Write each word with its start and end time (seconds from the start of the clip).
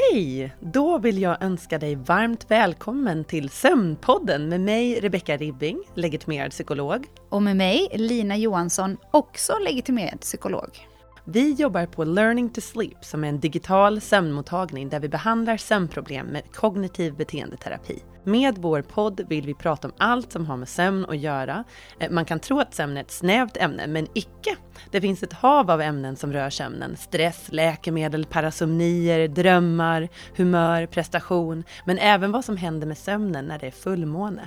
Hej! 0.00 0.52
Då 0.60 0.98
vill 0.98 1.22
jag 1.22 1.42
önska 1.42 1.78
dig 1.78 1.94
varmt 1.94 2.50
välkommen 2.50 3.24
till 3.24 3.50
Sömnpodden 3.50 4.48
med 4.48 4.60
mig 4.60 5.00
Rebecka 5.00 5.36
Ribbing, 5.36 5.82
legitimerad 5.94 6.50
psykolog. 6.50 7.06
Och 7.28 7.42
med 7.42 7.56
mig 7.56 7.88
Lina 7.92 8.36
Johansson, 8.36 8.96
också 9.10 9.52
legitimerad 9.64 10.20
psykolog. 10.20 10.86
Vi 11.24 11.52
jobbar 11.52 11.86
på 11.86 12.04
Learning 12.04 12.50
to 12.50 12.60
Sleep 12.60 13.04
som 13.04 13.24
är 13.24 13.28
en 13.28 13.40
digital 13.40 14.00
sömnmottagning 14.00 14.88
där 14.88 15.00
vi 15.00 15.08
behandlar 15.08 15.56
sömnproblem 15.56 16.26
med 16.26 16.52
kognitiv 16.52 17.16
beteendeterapi. 17.16 18.02
Med 18.24 18.58
vår 18.58 18.82
podd 18.82 19.20
vill 19.28 19.46
vi 19.46 19.54
prata 19.54 19.88
om 19.88 19.94
allt 19.98 20.32
som 20.32 20.46
har 20.46 20.56
med 20.56 20.68
sömn 20.68 21.06
att 21.08 21.18
göra. 21.18 21.64
Eh, 22.00 22.10
man 22.10 22.24
kan 22.24 22.40
tro 22.40 22.60
att 22.60 22.74
sömn 22.74 22.96
är 22.96 23.00
ett 23.00 23.10
snävt 23.10 23.56
ämne, 23.56 23.86
men 23.86 24.06
icke. 24.14 24.56
Det 24.90 25.00
finns 25.00 25.22
ett 25.22 25.32
hav 25.32 25.70
av 25.70 25.80
ämnen 25.80 26.16
som 26.16 26.32
rör 26.32 26.50
sömnen. 26.50 26.96
Stress, 26.96 27.48
läkemedel, 27.52 28.26
parasomnier, 28.26 29.28
drömmar, 29.28 30.08
humör, 30.36 30.86
prestation, 30.86 31.64
men 31.84 31.98
även 31.98 32.32
vad 32.32 32.44
som 32.44 32.56
händer 32.56 32.86
med 32.86 32.98
sömnen 32.98 33.46
när 33.46 33.58
det 33.58 33.66
är 33.66 33.70
fullmåne. 33.70 34.42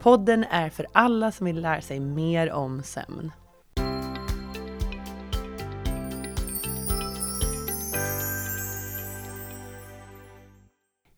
Podden 0.00 0.44
är 0.44 0.70
för 0.70 0.86
alla 0.92 1.32
som 1.32 1.46
vill 1.46 1.60
lära 1.60 1.80
sig 1.80 2.00
mer 2.00 2.52
om 2.52 2.82
sömn. 2.82 3.32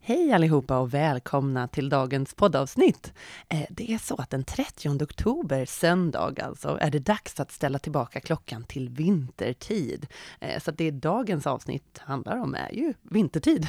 Hej 0.09 0.33
allihopa 0.33 0.79
och 0.79 0.95
välkomna 0.95 1.69
till 1.69 1.89
dagens 1.89 2.35
poddavsnitt. 2.35 3.13
Eh, 3.49 3.63
det 3.71 3.93
är 3.93 3.99
så 3.99 4.15
att 4.15 4.31
den 4.31 4.45
30 4.45 5.05
oktober, 5.05 5.65
söndag 5.65 6.35
alltså, 6.43 6.79
är 6.81 6.91
det 6.91 6.99
dags 6.99 7.41
att 7.41 7.53
ställa 7.53 7.79
tillbaka 7.79 8.21
klockan 8.21 8.65
till 8.65 8.89
vintertid. 8.89 10.07
Eh, 10.41 10.61
så 10.61 10.71
det 10.71 10.91
dagens 10.91 11.47
avsnitt 11.47 11.99
handlar 11.99 12.37
om 12.37 12.55
är 12.55 12.73
ju 12.73 12.95
vintertid. 13.03 13.67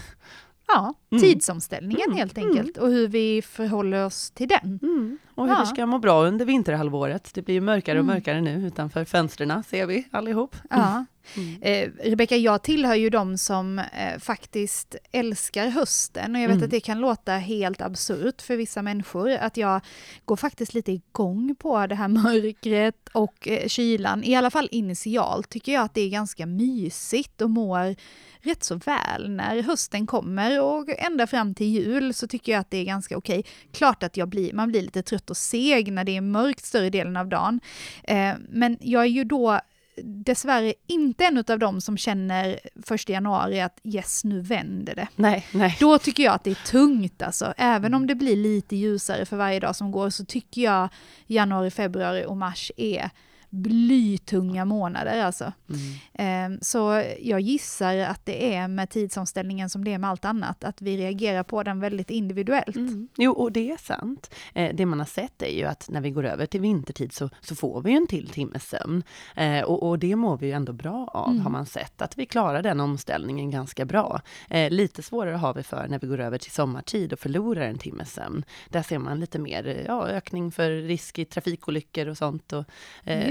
Ja, 0.68 0.94
mm. 1.12 1.22
tidsomställningen 1.22 2.08
mm. 2.08 2.18
helt 2.18 2.38
enkelt 2.38 2.78
och 2.78 2.88
hur 2.88 3.08
vi 3.08 3.42
förhåller 3.42 4.06
oss 4.06 4.32
till 4.32 4.48
den. 4.48 4.80
Mm. 4.82 5.18
Och 5.36 5.46
hur 5.46 5.54
ja. 5.54 5.60
vi 5.60 5.66
ska 5.66 5.86
må 5.86 6.00
bra 6.00 6.26
under 6.26 6.46
vinterhalvåret. 6.46 7.34
Det 7.34 7.42
blir 7.42 7.56
ju 7.56 7.62
mörkare 7.62 8.00
och 8.00 8.04
mm. 8.04 8.16
mörkare 8.16 8.42
nu 8.42 8.68
utanför 8.68 9.06
fönstren 9.06 9.64
ser 9.64 9.86
vi 9.86 10.08
allihop. 10.12 10.56
Ja. 10.70 11.06
Mm. 11.38 11.62
Eh, 11.62 12.10
Rebecka, 12.10 12.38
jag 12.38 12.64
tillhör 12.64 12.96
ju 12.96 13.10
de 13.10 13.38
som 13.38 13.80
eh, 13.80 14.20
faktiskt 14.20 14.96
älskar 15.12 15.68
hösten 15.68 16.36
och 16.36 16.42
jag 16.42 16.48
vet 16.48 16.56
mm. 16.56 16.66
att 16.66 16.72
det 16.72 16.80
kan 16.80 17.00
låta 17.00 17.32
helt 17.32 17.82
absurt 17.82 18.42
för 18.42 18.56
vissa 18.56 18.82
människor, 18.82 19.30
att 19.30 19.58
jag 19.58 19.82
går 20.26 20.36
faktiskt 20.36 20.74
lite 20.74 20.92
igång 20.92 21.56
på 21.60 21.88
det 21.88 21.96
här 21.96 22.08
mörkret 22.24 23.10
och 23.14 23.48
eh, 23.48 23.68
kylan. 23.68 24.24
I 24.24 24.36
alla 24.36 24.52
fall 24.52 24.70
initialt 24.72 25.50
tycker 25.50 25.72
jag 25.72 25.84
att 25.84 25.94
det 25.94 26.02
är 26.02 26.10
ganska 26.10 26.46
mysigt 26.46 27.42
och 27.42 27.50
mår 27.50 27.96
rätt 28.42 28.64
så 28.64 28.76
väl 28.76 29.30
när 29.30 29.62
hösten 29.62 30.08
kommer 30.08 30.62
och 30.62 30.90
ända 30.98 31.28
fram 31.28 31.54
till 31.56 31.68
jul 31.68 32.14
så 32.14 32.28
tycker 32.28 32.52
jag 32.52 32.60
att 32.60 32.72
det 32.72 32.78
är 32.78 32.86
ganska 32.86 33.18
okej. 33.18 33.46
Klart 33.72 34.04
att 34.04 34.18
jag 34.18 34.28
blir, 34.28 34.54
man 34.54 34.70
blir 34.70 34.82
lite 34.82 35.02
trött 35.02 35.30
och 35.30 35.38
seg 35.38 35.92
när 35.92 36.04
det 36.04 36.18
är 36.18 36.22
mörkt 36.22 36.66
större 36.66 36.90
delen 36.90 37.18
av 37.18 37.28
dagen. 37.28 37.60
Eh, 38.04 38.34
men 38.50 38.78
jag 38.82 39.02
är 39.02 39.08
ju 39.08 39.24
då 39.24 39.60
dessvärre 40.04 40.74
inte 40.88 41.26
en 41.26 41.44
av 41.48 41.60
dem 41.60 41.82
som 41.82 41.98
känner 41.98 42.60
första 42.84 43.14
januari 43.14 43.62
att 43.62 43.80
yes, 43.84 44.24
nu 44.24 44.42
vänder 44.42 44.96
det. 44.96 45.08
Nej, 45.16 45.48
nej. 45.54 45.78
Då 45.80 46.00
tycker 46.00 46.24
jag 46.24 46.34
att 46.34 46.44
det 46.44 46.52
är 46.52 46.68
tungt 46.68 47.22
alltså. 47.22 47.54
Även 47.58 47.94
om 47.94 48.08
det 48.08 48.16
blir 48.16 48.36
lite 48.36 48.76
ljusare 48.76 49.26
för 49.26 49.38
varje 49.38 49.60
dag 49.60 49.76
som 49.76 49.92
går 49.92 50.10
så 50.10 50.26
tycker 50.26 50.62
jag 50.62 50.90
januari, 51.28 51.72
februari 51.72 52.26
och 52.26 52.38
mars 52.38 52.72
är 52.78 53.10
blytunga 53.50 54.66
månader 54.66 55.22
alltså. 55.24 55.54
Mm. 55.70 55.80
Ehm, 56.14 56.60
så 56.62 57.04
jag 57.20 57.42
gissar 57.42 57.98
att 57.98 58.26
det 58.26 58.56
är 58.56 58.68
med 58.68 58.90
tidsomställningen 58.90 59.70
som 59.70 59.84
det 59.84 59.94
är 59.94 59.98
med 59.98 60.10
allt 60.10 60.26
annat, 60.26 60.64
att 60.64 60.82
vi 60.82 60.98
reagerar 60.98 61.44
på 61.44 61.64
den 61.64 61.80
väldigt 61.80 62.10
individuellt. 62.10 62.76
Mm. 62.76 63.08
Jo, 63.18 63.32
och 63.32 63.52
det 63.52 63.72
är 63.72 63.78
sant. 63.78 64.34
Eh, 64.54 64.76
det 64.76 64.86
man 64.86 65.00
har 65.00 65.06
sett 65.06 65.42
är 65.42 65.58
ju 65.58 65.66
att 65.66 65.90
när 65.90 66.02
vi 66.02 66.12
går 66.12 66.26
över 66.26 66.46
till 66.46 66.62
vintertid 66.62 67.14
så, 67.14 67.30
så 67.42 67.56
får 67.56 67.82
vi 67.82 67.94
en 67.94 68.08
till 68.08 68.30
timmes 68.30 68.70
sömn. 68.70 69.04
Eh, 69.36 69.62
och, 69.62 69.90
och, 69.90 70.00
det 70.00 70.16
mår 70.16 70.38
vi 70.38 70.48
ju 70.48 70.54
ändå 70.54 70.74
bra 70.74 71.08
av, 71.08 71.30
mm. 71.30 71.42
har 71.42 71.50
man 71.50 71.66
sett. 71.66 72.02
Att 72.02 72.18
vi 72.18 72.26
klarar 72.26 72.64
den 72.64 72.80
omställningen 72.80 73.52
ganska 73.52 73.86
bra. 73.86 74.22
Eh, 74.50 74.70
lite 74.72 75.02
svårare 75.02 75.36
har 75.36 75.54
vi 75.54 75.64
för 75.64 75.88
när 75.88 76.00
vi 76.00 76.08
går 76.08 76.20
över 76.20 76.38
till 76.38 76.52
sommartid 76.52 77.14
och 77.14 77.20
förlorar 77.20 77.62
en 77.62 77.78
timmes 77.78 78.14
sömn. 78.14 78.44
Där 78.70 78.84
ser 78.84 79.00
man 79.00 79.20
lite 79.20 79.40
mer 79.40 79.84
ja, 79.88 80.08
ökning 80.08 80.52
för 80.52 80.72
risk 80.72 81.20
i 81.20 81.26
trafikolyckor 81.26 82.08
och 82.08 82.18
sånt. 82.18 82.54
Och, 82.54 82.66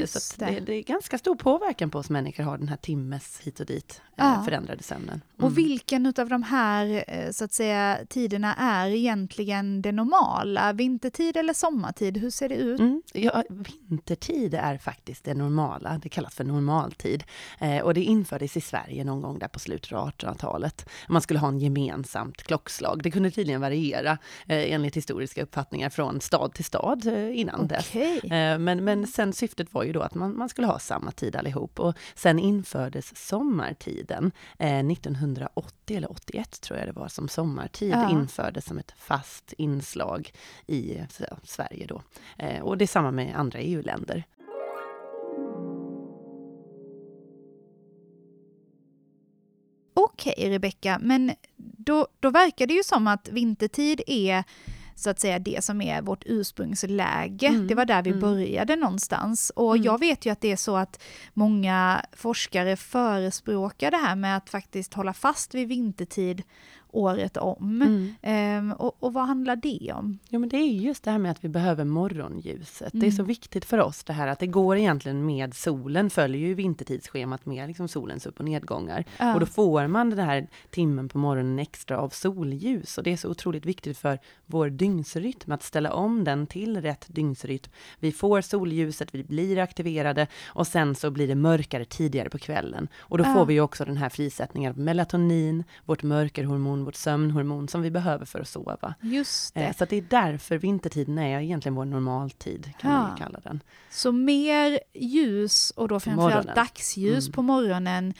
så 0.08 0.44
det. 0.44 0.60
det. 0.60 0.74
är 0.74 0.82
ganska 0.82 1.18
stor 1.18 1.34
påverkan 1.34 1.90
på 1.90 1.98
oss 1.98 2.10
människor 2.10 2.44
har 2.44 2.58
den 2.58 2.68
här 2.68 2.76
timmes 2.76 3.40
hit 3.40 3.60
och 3.60 3.66
dit 3.66 4.02
eh, 4.16 4.24
ja. 4.24 4.42
förändrade 4.44 4.82
sömnen. 4.82 5.08
Mm. 5.08 5.46
Och 5.46 5.58
vilken 5.58 6.06
av 6.06 6.28
de 6.28 6.42
här 6.42 7.04
eh, 7.08 7.30
så 7.30 7.44
att 7.44 7.52
säga, 7.52 7.98
tiderna 8.08 8.54
är 8.54 8.90
egentligen 8.90 9.82
det 9.82 9.92
normala? 9.92 10.72
Vintertid 10.72 11.36
eller 11.36 11.52
sommartid? 11.52 12.16
Hur 12.16 12.30
ser 12.30 12.48
det 12.48 12.54
ut? 12.54 12.80
Mm. 12.80 13.02
Ja, 13.12 13.44
vintertid 13.48 14.54
är 14.54 14.78
faktiskt 14.78 15.24
det 15.24 15.34
normala. 15.34 15.98
Det 16.02 16.08
kallas 16.08 16.34
för 16.34 16.44
normaltid. 16.44 17.24
Eh, 17.58 17.78
och 17.78 17.94
det 17.94 18.02
infördes 18.02 18.56
i 18.56 18.60
Sverige 18.60 19.04
någon 19.04 19.22
gång 19.22 19.38
där 19.38 19.48
på 19.48 19.58
slutet 19.58 19.92
av 19.92 20.10
1800-talet. 20.10 20.88
Man 21.08 21.22
skulle 21.22 21.38
ha 21.38 21.48
en 21.48 21.58
gemensamt 21.58 22.42
klockslag. 22.42 23.02
Det 23.02 23.10
kunde 23.10 23.30
tydligen 23.30 23.60
variera 23.60 24.18
eh, 24.46 24.72
enligt 24.72 24.96
historiska 24.96 25.42
uppfattningar 25.42 25.90
från 25.90 26.20
stad 26.20 26.54
till 26.54 26.64
stad 26.64 27.06
eh, 27.06 27.38
innan 27.38 27.60
okay. 27.60 27.76
dess. 27.76 28.24
Eh, 28.24 28.58
men, 28.58 28.84
men 28.84 29.06
sen 29.06 29.32
syftet 29.32 29.74
var 29.74 29.84
ju 29.84 29.92
då 29.92 29.97
att 30.02 30.14
man, 30.14 30.36
man 30.36 30.48
skulle 30.48 30.66
ha 30.66 30.78
samma 30.78 31.10
tid 31.10 31.36
allihop. 31.36 31.80
Och 31.80 31.94
sen 32.14 32.38
infördes 32.38 33.16
sommartiden 33.16 34.32
eh, 34.58 34.86
1980 34.86 35.96
eller 35.96 36.12
81 36.12 36.60
tror 36.60 36.78
jag 36.78 36.88
det 36.88 36.92
var 36.92 37.08
som 37.08 37.28
sommartid 37.28 37.92
ja. 37.92 38.10
infördes 38.10 38.64
som 38.64 38.78
ett 38.78 38.94
fast 38.96 39.52
inslag 39.52 40.32
i 40.66 40.98
så, 41.10 41.24
Sverige 41.42 41.86
då. 41.86 42.02
Eh, 42.38 42.62
och 42.62 42.78
det 42.78 42.84
är 42.84 42.86
samma 42.86 43.10
med 43.10 43.36
andra 43.36 43.58
EU-länder. 43.58 44.24
Okej 49.94 50.50
Rebecka, 50.50 50.98
men 51.02 51.32
då, 51.56 52.06
då 52.20 52.30
verkar 52.30 52.66
det 52.66 52.74
ju 52.74 52.84
som 52.84 53.06
att 53.06 53.28
vintertid 53.28 54.02
är 54.06 54.44
så 54.98 55.10
att 55.10 55.20
säga 55.20 55.38
det 55.38 55.64
som 55.64 55.80
är 55.80 56.02
vårt 56.02 56.22
ursprungsläge. 56.26 57.46
Mm. 57.46 57.66
Det 57.66 57.74
var 57.74 57.84
där 57.84 58.02
vi 58.02 58.10
mm. 58.10 58.20
började 58.20 58.76
någonstans. 58.76 59.52
Och 59.56 59.74
mm. 59.74 59.84
jag 59.84 60.00
vet 60.00 60.26
ju 60.26 60.30
att 60.30 60.40
det 60.40 60.52
är 60.52 60.56
så 60.56 60.76
att 60.76 61.02
många 61.34 62.06
forskare 62.12 62.76
förespråkar 62.76 63.90
det 63.90 63.96
här 63.96 64.16
med 64.16 64.36
att 64.36 64.50
faktiskt 64.50 64.94
hålla 64.94 65.12
fast 65.12 65.54
vid 65.54 65.68
vintertid 65.68 66.42
året 66.90 67.36
om. 67.36 67.82
Mm. 67.82 68.14
Ehm, 68.22 68.72
och, 68.72 68.96
och, 69.00 69.12
vad 69.12 69.26
handlar 69.26 69.56
det 69.56 69.92
om? 69.92 70.18
Jo, 70.28 70.40
men 70.40 70.48
det 70.48 70.56
är 70.56 70.66
just 70.66 71.04
det 71.04 71.10
här 71.10 71.18
med 71.18 71.30
att 71.30 71.44
vi 71.44 71.48
behöver 71.48 71.84
morgonljuset. 71.84 72.94
Mm. 72.94 73.00
Det 73.00 73.06
är 73.06 73.10
så 73.10 73.22
mm. 73.22 73.26
viktigt 73.26 73.64
för 73.64 73.78
oss 73.78 74.04
det 74.04 74.12
här 74.12 74.28
att 74.28 74.38
det 74.38 74.46
går 74.46 74.76
egentligen 74.76 75.26
med 75.26 75.54
solen, 75.54 76.10
följer 76.10 76.48
ju 76.48 76.54
vintertidsschemat 76.54 77.46
med 77.46 77.68
liksom 77.68 77.88
solens 77.88 78.26
upp 78.26 78.38
och 78.38 78.44
nedgångar. 78.44 79.04
Ja. 79.18 79.34
Och 79.34 79.40
då 79.40 79.46
får 79.46 79.86
man 79.86 80.10
den 80.10 80.18
här 80.18 80.46
timmen 80.70 81.08
på 81.08 81.18
morgonen 81.18 81.58
extra 81.58 81.98
av 81.98 82.08
solljus. 82.08 82.98
Och 82.98 83.04
det 83.04 83.12
är 83.12 83.16
så 83.16 83.30
otroligt 83.30 83.66
viktigt 83.66 83.98
för 83.98 84.18
vår 84.46 84.70
dygnsrytm, 84.70 85.52
att 85.52 85.62
ställa 85.62 85.92
om 85.92 86.24
den 86.24 86.46
till 86.46 86.82
rätt 86.82 87.06
dygnsrytm. 87.08 87.70
Vi 87.98 88.12
får 88.12 88.40
solljuset, 88.40 89.14
vi 89.14 89.24
blir 89.24 89.58
aktiverade 89.58 90.26
och 90.46 90.66
sen 90.66 90.94
så 90.94 91.10
blir 91.10 91.28
det 91.28 91.34
mörkare 91.34 91.84
tidigare 91.84 92.30
på 92.30 92.38
kvällen. 92.38 92.88
Och 92.98 93.18
då 93.18 93.24
ja. 93.24 93.34
får 93.34 93.46
vi 93.46 93.54
ju 93.54 93.60
också 93.60 93.84
den 93.84 93.96
här 93.96 94.08
frisättningen 94.08 94.72
av 94.72 94.78
melatonin, 94.78 95.64
vårt 95.84 96.02
mörkerhormon 96.02 96.77
hormon, 96.78 96.84
vårt 96.84 96.94
sömnhormon 96.94 97.68
som 97.68 97.82
vi 97.82 97.90
behöver 97.90 98.24
för 98.24 98.40
att 98.40 98.48
sova. 98.48 98.94
Just 99.00 99.54
det. 99.54 99.60
Eh, 99.60 99.76
så 99.76 99.84
det 99.84 99.96
är 99.96 100.04
därför 100.08 100.58
vintertiden 100.58 101.18
är 101.18 101.40
egentligen 101.40 101.74
vår 101.74 101.84
normaltid, 101.84 102.72
kan 102.80 102.90
ja. 102.90 102.98
man 102.98 103.16
kalla 103.16 103.40
den. 103.40 103.60
Så 103.90 104.12
mer 104.12 104.80
ljus 104.94 105.70
och 105.70 105.88
då 105.88 106.00
framförallt 106.00 106.54
dagsljus 106.54 107.26
mm. 107.26 107.32
på 107.32 107.42
morgonen 107.42 108.14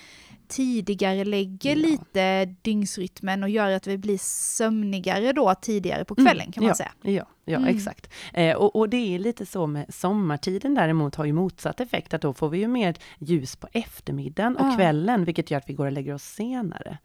tidigare 0.48 1.24
lägger 1.24 1.76
ja. 1.76 1.82
lite 1.82 2.44
dygnsrytmen 2.62 3.42
och 3.42 3.48
gör 3.48 3.70
att 3.70 3.86
vi 3.86 3.98
blir 3.98 4.18
sömnigare 4.18 5.32
då 5.32 5.54
tidigare 5.54 6.04
på 6.04 6.14
kvällen 6.14 6.42
mm. 6.42 6.52
kan 6.52 6.62
man 6.62 6.68
ja. 6.68 6.74
säga. 6.74 6.92
Ja, 7.02 7.26
ja 7.44 7.56
mm. 7.56 7.76
exakt. 7.76 8.10
Eh, 8.32 8.56
och, 8.56 8.76
och, 8.76 8.88
det 8.88 9.14
är 9.14 9.18
lite 9.18 9.46
så 9.46 9.66
med 9.66 9.94
sommartiden 9.94 10.74
däremot 10.74 11.14
har 11.14 11.24
ju 11.24 11.32
motsatt 11.32 11.80
effekt, 11.80 12.14
att 12.14 12.22
då 12.22 12.34
får 12.34 12.48
vi 12.48 12.58
ju 12.58 12.68
mer 12.68 12.96
ljus 13.18 13.56
på 13.56 13.68
eftermiddagen 13.72 14.56
och 14.56 14.76
kvällen, 14.76 15.24
vilket 15.24 15.50
gör 15.50 15.58
att 15.58 15.68
vi 15.68 15.74
går 15.74 15.86
och 15.86 15.92
lägger 15.92 16.14
oss 16.14 16.24
senare. 16.24 16.98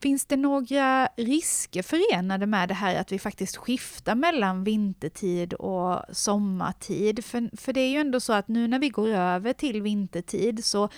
Finns 0.00 0.26
det 0.26 0.36
några 0.36 1.06
risker 1.16 1.82
förenade 1.82 2.46
med 2.46 2.68
det 2.68 2.74
här 2.74 3.00
att 3.00 3.12
vi 3.12 3.18
faktiskt 3.18 3.56
skiftar 3.56 4.14
mellan 4.14 4.64
vintertid 4.64 5.54
och 5.54 6.02
sommartid? 6.12 7.24
För, 7.24 7.56
för 7.56 7.72
det 7.72 7.80
är 7.80 7.90
ju 7.90 7.98
ändå 7.98 8.20
så 8.20 8.32
att 8.32 8.48
nu 8.48 8.68
när 8.68 8.78
vi 8.78 8.88
går 8.88 9.08
över 9.08 9.52
till 9.52 9.82
vintertid 9.82 10.64
så 10.64 10.88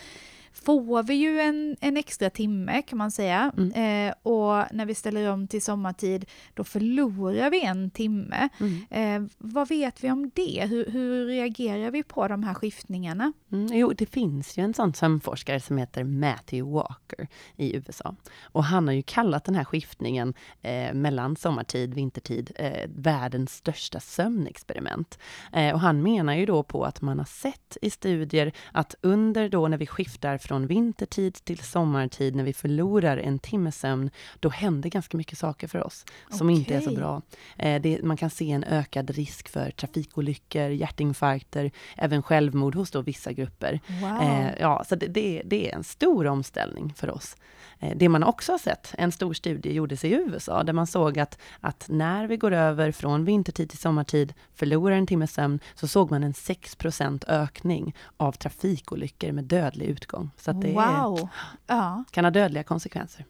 får 0.53 1.03
vi 1.03 1.15
ju 1.15 1.41
en, 1.41 1.77
en 1.81 1.97
extra 1.97 2.31
timme 2.31 2.83
kan 2.83 2.99
man 2.99 3.11
säga. 3.11 3.53
Mm. 3.57 4.09
Eh, 4.09 4.15
och 4.23 4.65
när 4.73 4.87
vi 4.87 4.95
ställer 4.95 5.31
om 5.31 5.49
till 5.49 5.63
sommartid, 5.63 6.25
då 6.55 6.65
förlorar 6.65 7.51
vi 7.51 7.65
en 7.65 7.91
timme. 7.91 8.49
Mm. 8.61 8.87
Eh, 8.91 9.31
vad 9.39 9.69
vet 9.69 10.05
vi 10.05 10.11
om 10.11 10.31
det? 10.35 10.67
Hur, 10.71 10.91
hur 10.91 11.27
reagerar 11.27 11.91
vi 11.91 12.03
på 12.03 12.29
de 12.29 12.43
här 12.43 12.55
skiftningarna? 12.55 13.33
Mm, 13.53 13.67
jo, 13.73 13.93
det 13.93 14.07
finns 14.07 14.59
ju 14.59 14.63
en 14.63 14.75
sån 14.75 14.95
sömnforskare 14.95 15.61
som 15.61 15.79
heter 15.79 16.05
Matthew 16.05 16.73
Walker 16.73 17.29
i 17.57 17.77
USA. 17.77 18.15
Och 18.43 18.65
han 18.65 18.87
har 18.87 18.95
ju 18.95 19.03
kallat 19.03 19.45
den 19.45 19.55
här 19.55 19.65
skiftningen 19.65 20.35
eh, 20.63 20.95
mellan 20.95 21.37
sommartid, 21.37 21.95
vintertid, 21.95 22.53
eh, 22.57 22.89
världens 22.89 23.55
största 23.55 24.01
sömnexperiment. 24.01 25.19
Eh, 25.53 25.75
och 25.75 25.81
han 25.81 26.03
menar 26.03 26.35
ju 26.35 26.47
då 26.47 26.63
på 26.63 26.85
att 26.85 27.01
man 27.01 27.19
har 27.19 27.27
sett 27.27 27.77
i 27.83 27.91
studier 27.91 28.53
att 28.73 28.95
under 29.01 29.49
då 29.49 29.69
när 29.69 29.79
vi 29.79 29.87
skiftar 29.87 30.39
från 30.41 30.67
vintertid 30.67 31.35
till 31.35 31.59
sommartid, 31.59 32.37
när 32.37 32.45
vi 32.45 32.53
förlorar 32.53 33.17
en 33.17 33.39
timmes 33.39 33.79
sömn, 33.79 34.11
då 34.41 34.49
händer 34.49 34.91
ganska 34.91 35.17
mycket 35.17 35.39
saker 35.39 35.69
för 35.69 35.87
oss 35.87 36.05
som 36.31 36.47
Okej. 36.47 36.59
inte 36.59 36.75
är 36.75 36.81
så 36.81 36.95
bra. 36.95 37.23
Eh, 37.59 37.83
det, 37.83 38.03
man 38.03 38.17
kan 38.17 38.31
se 38.31 38.51
en 38.51 38.65
ökad 38.65 39.11
risk 39.11 39.49
för 39.49 39.71
trafikolyckor, 39.71 40.69
hjärtinfarkter, 40.69 41.71
även 41.97 42.23
självmord 42.23 42.75
hos 42.75 42.91
då 42.91 43.03
vissa 43.03 43.33
grupper. 43.33 43.81
Wow. 43.87 44.23
Eh, 44.23 44.51
ja, 44.61 44.85
så 44.89 44.95
det, 44.95 45.07
det, 45.07 45.43
det 45.45 45.71
är 45.71 45.77
en 45.77 45.85
stor 45.85 46.27
omställning 46.27 46.95
för 46.97 47.11
oss. 47.11 47.37
Eh, 47.81 47.97
det 47.97 48.09
man 48.09 48.23
också 48.23 48.53
har 48.53 48.59
sett, 48.59 48.95
en 48.99 49.13
stor 49.13 49.35
studie 49.35 49.73
gjordes 49.73 50.05
i 50.05 50.13
USA, 50.13 50.63
där 50.63 50.73
man 50.73 50.87
såg 50.87 51.19
att, 51.19 51.39
att 51.61 51.87
när 51.89 52.27
vi 52.27 52.37
går 52.37 52.53
över 52.53 52.93
från 52.93 53.25
vintertid 53.25 53.71
till 53.71 53.79
sommartid, 53.79 54.35
förlorar 54.55 54.97
en 54.97 55.07
timmes 55.07 55.33
sömn, 55.33 55.61
så 55.75 55.89
såg 55.89 56.11
man 56.11 56.25
en 56.25 56.33
6% 56.33 57.25
ökning 57.29 57.95
av 58.17 58.33
trafikolyckor 58.33 59.33
med 59.33 59.45
dödlig 59.45 59.87
utgång. 59.87 60.31
Så 60.37 60.51
att 60.51 60.61
det 60.61 60.71
är, 60.71 60.75
wow! 60.75 61.29
Ja. 61.67 62.05
kan 62.11 62.25
ha 62.25 62.31
dödliga 62.31 62.63
konsekvenser. 62.63 63.25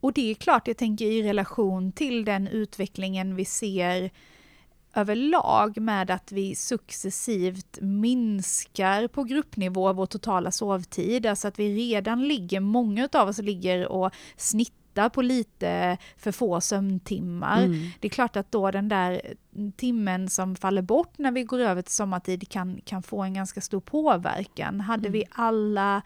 Och 0.00 0.12
det 0.12 0.30
är 0.30 0.34
klart, 0.34 0.68
jag 0.68 0.76
tänker 0.76 1.04
i 1.04 1.22
relation 1.22 1.92
till 1.92 2.24
den 2.24 2.48
utvecklingen 2.48 3.36
vi 3.36 3.44
ser 3.44 4.10
överlag 4.94 5.80
med 5.80 6.10
att 6.10 6.32
vi 6.32 6.54
successivt 6.54 7.78
minskar 7.80 9.08
på 9.08 9.24
gruppnivå 9.24 9.92
vår 9.92 10.06
totala 10.06 10.50
sovtid, 10.50 11.26
alltså 11.26 11.48
att 11.48 11.58
vi 11.58 11.94
redan 11.94 12.28
ligger, 12.28 12.60
många 12.60 13.08
av 13.12 13.28
oss 13.28 13.38
ligger 13.38 13.88
och 13.88 14.10
snittar 14.36 15.08
på 15.08 15.22
lite 15.22 15.98
för 16.16 16.32
få 16.32 16.60
sömntimmar. 16.60 17.62
Mm. 17.62 17.90
Det 18.00 18.08
är 18.08 18.10
klart 18.10 18.36
att 18.36 18.52
då 18.52 18.70
den 18.70 18.88
där 18.88 19.22
timmen 19.76 20.28
som 20.28 20.56
faller 20.56 20.82
bort 20.82 21.18
när 21.18 21.32
vi 21.32 21.42
går 21.42 21.58
över 21.58 21.82
till 21.82 21.94
sommartid 21.94 22.48
kan, 22.48 22.80
kan 22.84 23.02
få 23.02 23.22
en 23.22 23.34
ganska 23.34 23.60
stor 23.60 23.80
påverkan. 23.80 24.80
Hade 24.80 25.08
Mm. 25.08 25.12
vi 25.12 25.24
alla 25.30 26.02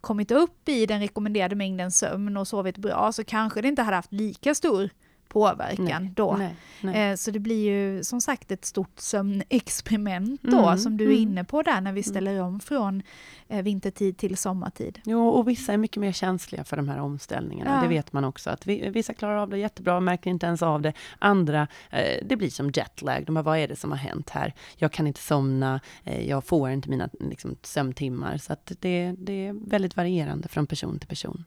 kommit 0.00 0.30
upp 0.30 0.68
i 0.68 0.86
den 0.86 1.00
rekommenderade 1.00 1.56
mängden 1.56 1.90
sömn 1.90 2.36
och 2.36 2.48
sovit 2.48 2.78
bra 2.78 3.12
så 3.12 3.24
kanske 3.24 3.62
det 3.62 3.68
inte 3.68 3.82
hade 3.82 3.96
haft 3.96 4.12
lika 4.12 4.54
stor 4.54 4.90
påverkan 5.34 6.02
Nej, 6.04 6.12
då. 6.16 6.36
Nej, 6.38 6.54
nej. 6.80 7.10
Eh, 7.10 7.16
Så 7.16 7.30
det 7.30 7.38
blir 7.38 7.70
ju 7.70 8.04
som 8.04 8.20
sagt 8.20 8.50
ett 8.52 8.64
stort 8.64 9.00
sömnexperiment 9.00 10.42
då, 10.42 10.58
Mm, 10.66 10.78
som 10.78 10.96
du 10.96 11.04
är 11.04 11.08
mm. 11.08 11.22
inne 11.22 11.44
på 11.44 11.62
där 11.62 11.80
när 11.80 11.92
vi 11.92 12.02
ställer 12.02 12.40
om 12.42 12.60
från 12.60 13.02
eh, 13.48 13.62
vintertid 13.62 14.16
till 14.16 14.36
sommartid. 14.36 15.00
Jo, 15.04 15.28
och 15.28 15.48
vissa 15.48 15.72
är 15.72 15.76
mycket 15.76 15.96
mer 16.00 16.12
känsliga 16.12 16.64
för 16.64 16.76
de 16.76 16.88
här 16.88 16.98
omställningarna. 17.00 17.74
Ja. 17.74 17.82
Det 17.82 17.88
vet 17.88 18.12
man 18.12 18.24
också. 18.24 18.50
att 18.50 18.66
vi, 18.66 18.90
Vissa 18.90 19.14
klarar 19.14 19.36
av 19.36 19.50
det 19.50 19.58
jättebra, 19.58 20.00
märker 20.00 20.30
inte 20.30 20.46
ens 20.46 20.62
av 20.62 20.82
det. 20.82 20.92
Andra, 21.18 21.66
eh, 21.90 22.26
det 22.26 22.36
blir 22.36 22.50
som 22.50 22.70
jetlag. 22.74 23.24
De 23.26 23.34
bara, 23.34 23.42
vad 23.42 23.58
är 23.58 23.68
det 23.68 23.76
som 23.76 23.90
har 23.90 23.98
hänt 23.98 24.30
här? 24.30 24.52
Jag 24.76 24.92
kan 24.92 25.06
inte 25.06 25.20
somna, 25.20 25.80
jag 26.26 26.44
får 26.44 26.70
inte 26.70 26.90
mina 26.90 27.08
liksom, 27.20 27.56
sömntimmar. 27.62 28.38
Så 28.38 28.52
att 28.52 28.72
det, 28.80 29.14
det 29.18 29.46
är 29.46 29.52
väldigt 29.70 29.96
varierande 29.96 30.48
från 30.48 30.66
person 30.66 30.98
till 30.98 31.08
person. 31.08 31.44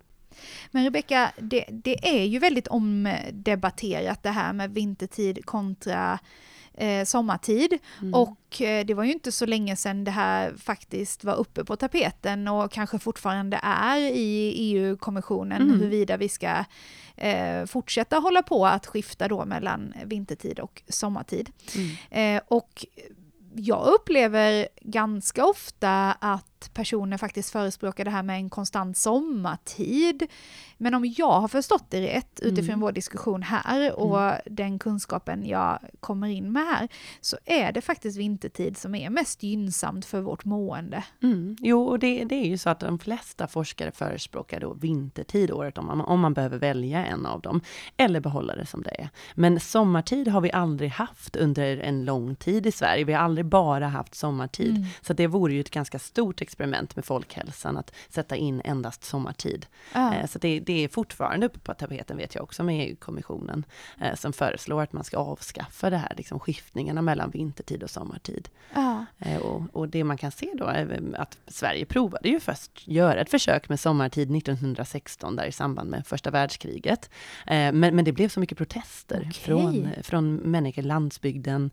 Men 0.71 0.83
Rebecka, 0.83 1.31
det, 1.37 1.65
det 1.69 2.19
är 2.19 2.23
ju 2.23 2.39
väldigt 2.39 2.67
omdebatterat 2.67 4.23
det 4.23 4.29
här 4.29 4.53
med 4.53 4.73
vintertid 4.73 5.45
kontra 5.45 6.19
eh, 6.77 7.05
sommartid. 7.05 7.77
Mm. 8.01 8.13
Och 8.13 8.61
eh, 8.61 8.85
det 8.85 8.93
var 8.93 9.03
ju 9.03 9.11
inte 9.11 9.31
så 9.31 9.45
länge 9.45 9.75
sedan 9.75 10.03
det 10.03 10.11
här 10.11 10.53
faktiskt 10.57 11.23
var 11.23 11.35
uppe 11.35 11.65
på 11.65 11.75
tapeten 11.75 12.47
och 12.47 12.71
kanske 12.71 12.99
fortfarande 12.99 13.59
är 13.63 13.97
i 13.97 14.53
EU-kommissionen 14.57 15.61
Mm. 15.61 15.79
huruvida 15.79 16.17
vi 16.17 16.29
ska 16.29 16.63
eh, 17.15 17.65
fortsätta 17.65 18.17
hålla 18.17 18.43
på 18.43 18.65
att 18.67 18.87
skifta 18.87 19.27
då 19.27 19.45
mellan 19.45 19.93
vintertid 20.05 20.59
och 20.59 20.83
sommartid. 20.89 21.49
Mm. 21.75 22.37
Eh, 22.37 22.41
och 22.47 22.85
jag 23.55 23.87
upplever 23.87 24.67
ganska 24.81 25.45
ofta 25.45 26.11
att 26.11 26.56
personer 26.73 27.17
faktiskt 27.17 27.49
förespråkar 27.49 28.05
det 28.05 28.11
här 28.11 28.23
med 28.23 28.35
en 28.35 28.49
konstant 28.49 28.97
sommartid. 28.97 30.23
Men 30.77 30.93
om 30.93 31.13
jag 31.17 31.41
har 31.41 31.47
förstått 31.47 31.85
det 31.89 32.01
rätt 32.01 32.39
utifrån 32.39 32.67
Mm. 32.69 32.79
vår 32.79 32.91
diskussion 32.91 33.43
här 33.43 33.99
och 33.99 34.33
den 34.45 34.79
kunskapen 34.79 35.45
jag 35.47 35.79
kommer 35.99 36.27
in 36.27 36.51
med 36.51 36.63
här, 36.65 36.87
så 37.21 37.37
är 37.45 37.71
det 37.71 37.81
faktiskt 37.81 38.17
vintertid 38.17 38.77
som 38.77 38.95
är 38.95 39.09
mest 39.09 39.43
gynnsamt 39.43 40.05
för 40.05 40.21
vårt 40.21 40.45
mående. 40.45 41.03
Mm. 41.23 41.55
Jo, 41.59 41.83
och 41.83 41.99
det, 41.99 42.23
det 42.25 42.35
är 42.35 42.45
ju 42.47 42.57
så 42.57 42.69
att 42.69 42.79
de 42.79 42.99
flesta 42.99 43.47
forskare 43.47 43.91
förespråkar 43.91 44.59
då 44.59 44.73
vintertid 44.73 45.51
året 45.51 45.77
om, 45.77 45.85
man- 45.85 46.01
om 46.01 46.19
man 46.19 46.33
behöver 46.33 46.57
välja 46.59 47.05
en 47.05 47.25
av 47.25 47.41
dem, 47.41 47.61
eller 47.97 48.19
behålla 48.19 48.55
det 48.55 48.65
som 48.65 48.81
det 48.83 49.01
är. 49.01 49.09
Men 49.35 49.59
sommartid 49.59 50.27
har 50.27 50.41
vi 50.41 50.51
aldrig 50.51 50.89
haft 50.89 51.35
under 51.35 51.77
en 51.77 52.05
lång 52.05 52.35
tid 52.35 52.65
i 52.65 52.71
Sverige. 52.71 53.03
Vi 53.03 53.13
har 53.13 53.21
aldrig 53.21 53.45
bara 53.45 53.87
haft 53.87 54.15
sommartid. 54.15 54.69
Mm. 54.77 54.83
Så 55.01 55.13
det 55.13 55.27
vore 55.27 55.53
ju 55.53 55.59
ett 55.61 55.69
ganska 55.71 55.99
stort 55.99 56.41
experiment 56.47 56.95
med 56.95 57.05
folkhälsan 57.05 57.77
att 57.77 57.93
sätta 58.09 58.35
in 58.35 58.61
endast 58.65 59.03
sommartid. 59.03 59.65
Ja. 59.93 60.13
Eh, 60.15 60.25
Så 60.27 60.39
det, 60.39 60.59
det 60.59 60.83
är 60.83 60.87
fortfarande 60.87 61.45
uppe 61.45 61.59
på 61.59 61.73
tapeten 61.73 62.17
vet 62.17 62.35
jag 62.35 62.43
också 62.43 62.63
med 62.63 62.87
EU-kommissionen 62.89 63.65
eh, 64.01 64.15
som 64.15 64.33
föreslår 64.33 64.81
att 64.83 64.93
man 64.93 65.03
ska 65.03 65.17
avskaffa 65.17 65.89
det 65.89 65.97
här 65.97 66.13
liksom 66.17 66.39
skiftningarna 66.39 67.01
mellan 67.01 67.29
vintertid 67.31 67.83
och 67.83 67.89
sommartid. 67.89 68.49
Ja. 68.73 69.05
Eh, 69.19 69.37
Och, 69.37 69.61
och 69.73 69.89
det 69.89 70.03
man 70.03 70.17
kan 70.17 70.31
se 70.31 70.49
då 70.57 70.65
är 70.65 71.15
att 71.17 71.37
Sverige 71.47 71.85
provade 71.85 72.29
ju 72.29 72.39
först 72.39 72.87
göra 72.87 73.21
ett 73.21 73.29
försök 73.29 73.69
med 73.69 73.79
sommartid 73.79 74.35
1916 74.37 75.35
där 75.35 75.45
i 75.45 75.51
samband 75.51 75.89
med 75.89 76.07
första 76.07 76.31
världskriget. 76.31 77.09
Men, 77.45 77.95
men 77.95 78.05
det 78.05 78.11
blev 78.11 78.29
så 78.29 78.39
mycket 78.39 78.57
protester 78.57 79.17
Okej. 79.29 79.33
från, 79.33 79.89
från 80.03 80.35
människor 80.35 80.81
landsbygden. 80.81 81.71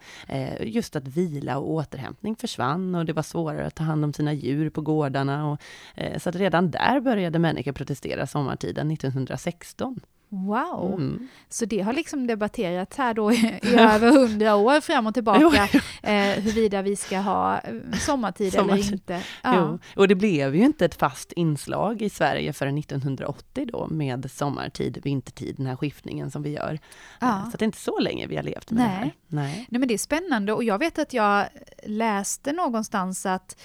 Just 0.60 0.96
att 0.96 1.08
vila 1.08 1.58
och 1.58 1.70
återhämtning 1.70 2.36
försvann 2.36 2.94
och 2.94 3.04
det 3.04 3.12
var 3.12 3.22
svårare 3.22 3.66
att 3.66 3.74
ta 3.74 3.84
hand 3.84 4.04
om 4.04 4.12
sina 4.12 4.32
djur 4.32 4.63
på 4.70 4.80
gårdarna. 4.80 5.50
Och, 5.50 5.60
eh, 5.94 6.18
så 6.18 6.28
att 6.28 6.36
redan 6.36 6.70
där 6.70 7.00
började 7.00 7.38
människor 7.38 7.72
protestera 7.72 8.26
sommartiden 8.26 8.90
1916. 8.90 10.00
Wow! 10.28 10.92
Mm. 10.92 11.28
Så 11.48 11.64
det 11.64 11.80
har 11.80 11.92
liksom 11.92 12.26
debatterats 12.26 12.96
här 12.96 13.14
då 13.14 13.32
i, 13.32 13.60
i 13.62 13.74
över 13.74 14.10
hundra 14.10 14.54
år 14.56 14.80
fram 14.80 15.06
och 15.06 15.14
tillbaka, 15.14 15.68
eh, 16.02 16.42
huruvida 16.42 16.82
vi 16.82 16.96
ska 16.96 17.18
ha 17.18 17.58
eh, 17.58 17.74
sommartid, 17.98 18.54
eller 18.54 18.62
Sommartid. 18.62 18.92
inte. 18.92 19.22
Ja. 19.42 19.78
Och 19.96 20.08
det 20.08 20.14
blev 20.14 20.56
ju 20.56 20.64
inte 20.64 20.84
ett 20.84 20.94
fast 20.94 21.32
inslag 21.32 22.02
i 22.02 22.10
Sverige 22.10 22.52
förrän 22.52 22.78
1980 22.78 23.66
då 23.72 23.86
med 23.90 24.30
sommartid, 24.30 24.98
vintertid, 25.04 25.54
den 25.56 25.66
här 25.66 25.76
skiftningen 25.76 26.30
som 26.30 26.42
vi 26.42 26.50
gör. 26.50 26.78
Ja. 27.20 27.48
Så 27.52 27.56
det 27.56 27.62
är 27.62 27.66
inte 27.66 27.78
så 27.78 27.98
länge 27.98 28.26
vi 28.26 28.36
har 28.36 28.42
levt 28.42 28.70
med 28.70 28.84
det 28.84 28.88
här. 28.88 29.00
Nej. 29.00 29.14
Nej. 29.28 29.66
Nej 29.70 29.78
men 29.78 29.88
det 29.88 29.94
är 29.94 29.98
spännande 29.98 30.52
och 30.52 30.64
jag 30.64 30.78
vet 30.78 30.98
att 30.98 31.12
jag 31.12 31.46
läste 31.86 32.52
någonstans 32.52 33.26
att 33.26 33.56